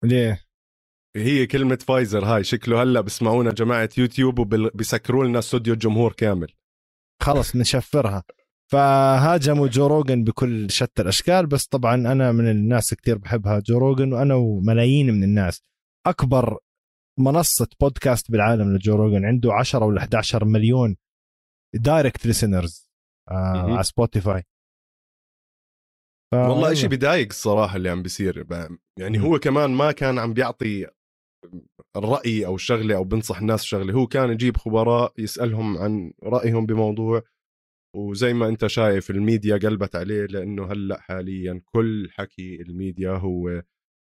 [0.05, 0.44] ليه؟
[1.17, 6.53] هي كلمة فايزر هاي شكله هلأ بسمعونا جماعة يوتيوب وبيسكروا لنا استوديو الجمهور كامل.
[7.23, 8.25] خلص نشفرها.
[8.73, 14.13] فهاجموا جو روجن بكل شتى الأشكال بس طبعا أنا من الناس كتير بحبها جو روجن
[14.13, 15.63] وأنا وملايين من الناس.
[16.07, 16.59] أكبر
[17.19, 20.97] منصة بودكاست بالعالم لجو روجن عنده 10 ولا 11 مليون
[21.75, 22.89] direct listeners
[23.31, 23.73] مهم.
[23.73, 24.43] على سبوتيفاي.
[26.33, 28.47] ف- والله إشي بضايق الصراحة اللي عم بيصير
[28.99, 29.21] يعني.
[29.21, 30.87] هو كمان ما كان عم بيعطي
[31.97, 33.93] الرأي أو شغلة أو بنصح الناس شغلة.
[33.95, 37.23] هو كان يجيب خبراء يسألهم عن رأيهم بموضوع
[37.97, 43.63] وزي ما أنت شايف الميديا قلبت عليه لأنه هلأ حاليا كل حكي الميديا هو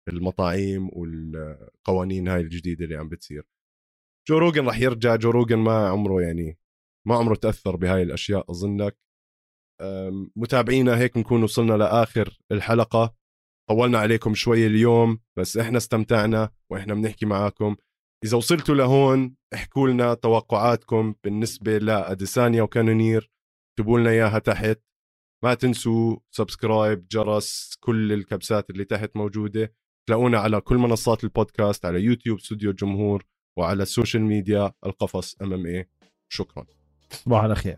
[0.09, 3.43] المطاعيم والقوانين هاي الجديدة اللي عم بتصير.
[4.29, 5.15] جو روجن رح يرجع.
[5.15, 6.57] جو روجن ما عمره يعني
[7.07, 8.97] ما عمره تأثر بهاي الأشياء أظنك.
[9.81, 13.15] أم، متابعينا هيك نكون وصلنا لآخر الحلقة.
[13.69, 17.75] طولنا عليكم شوي اليوم بس إحنا استمتعنا وإحنا بنحكي معاكم.
[18.25, 23.31] إذا وصلتوا لهون احكوا لنا توقعاتكم بالنسبة لأديسانيا وكانونير.
[23.71, 24.79] اكتبوا لنا إياها تحت.
[25.43, 29.73] ما تنسوا subscribe جرس كل الكبسات اللي تحت موجودة.
[30.07, 33.25] تلاقونا على كل منصات البودكاست على يوتيوب استوديو الجمهور
[33.57, 35.89] وعلى ال social media القفص MMA
[36.29, 36.65] شكرا.
[37.09, 37.77] تصبحوا على خير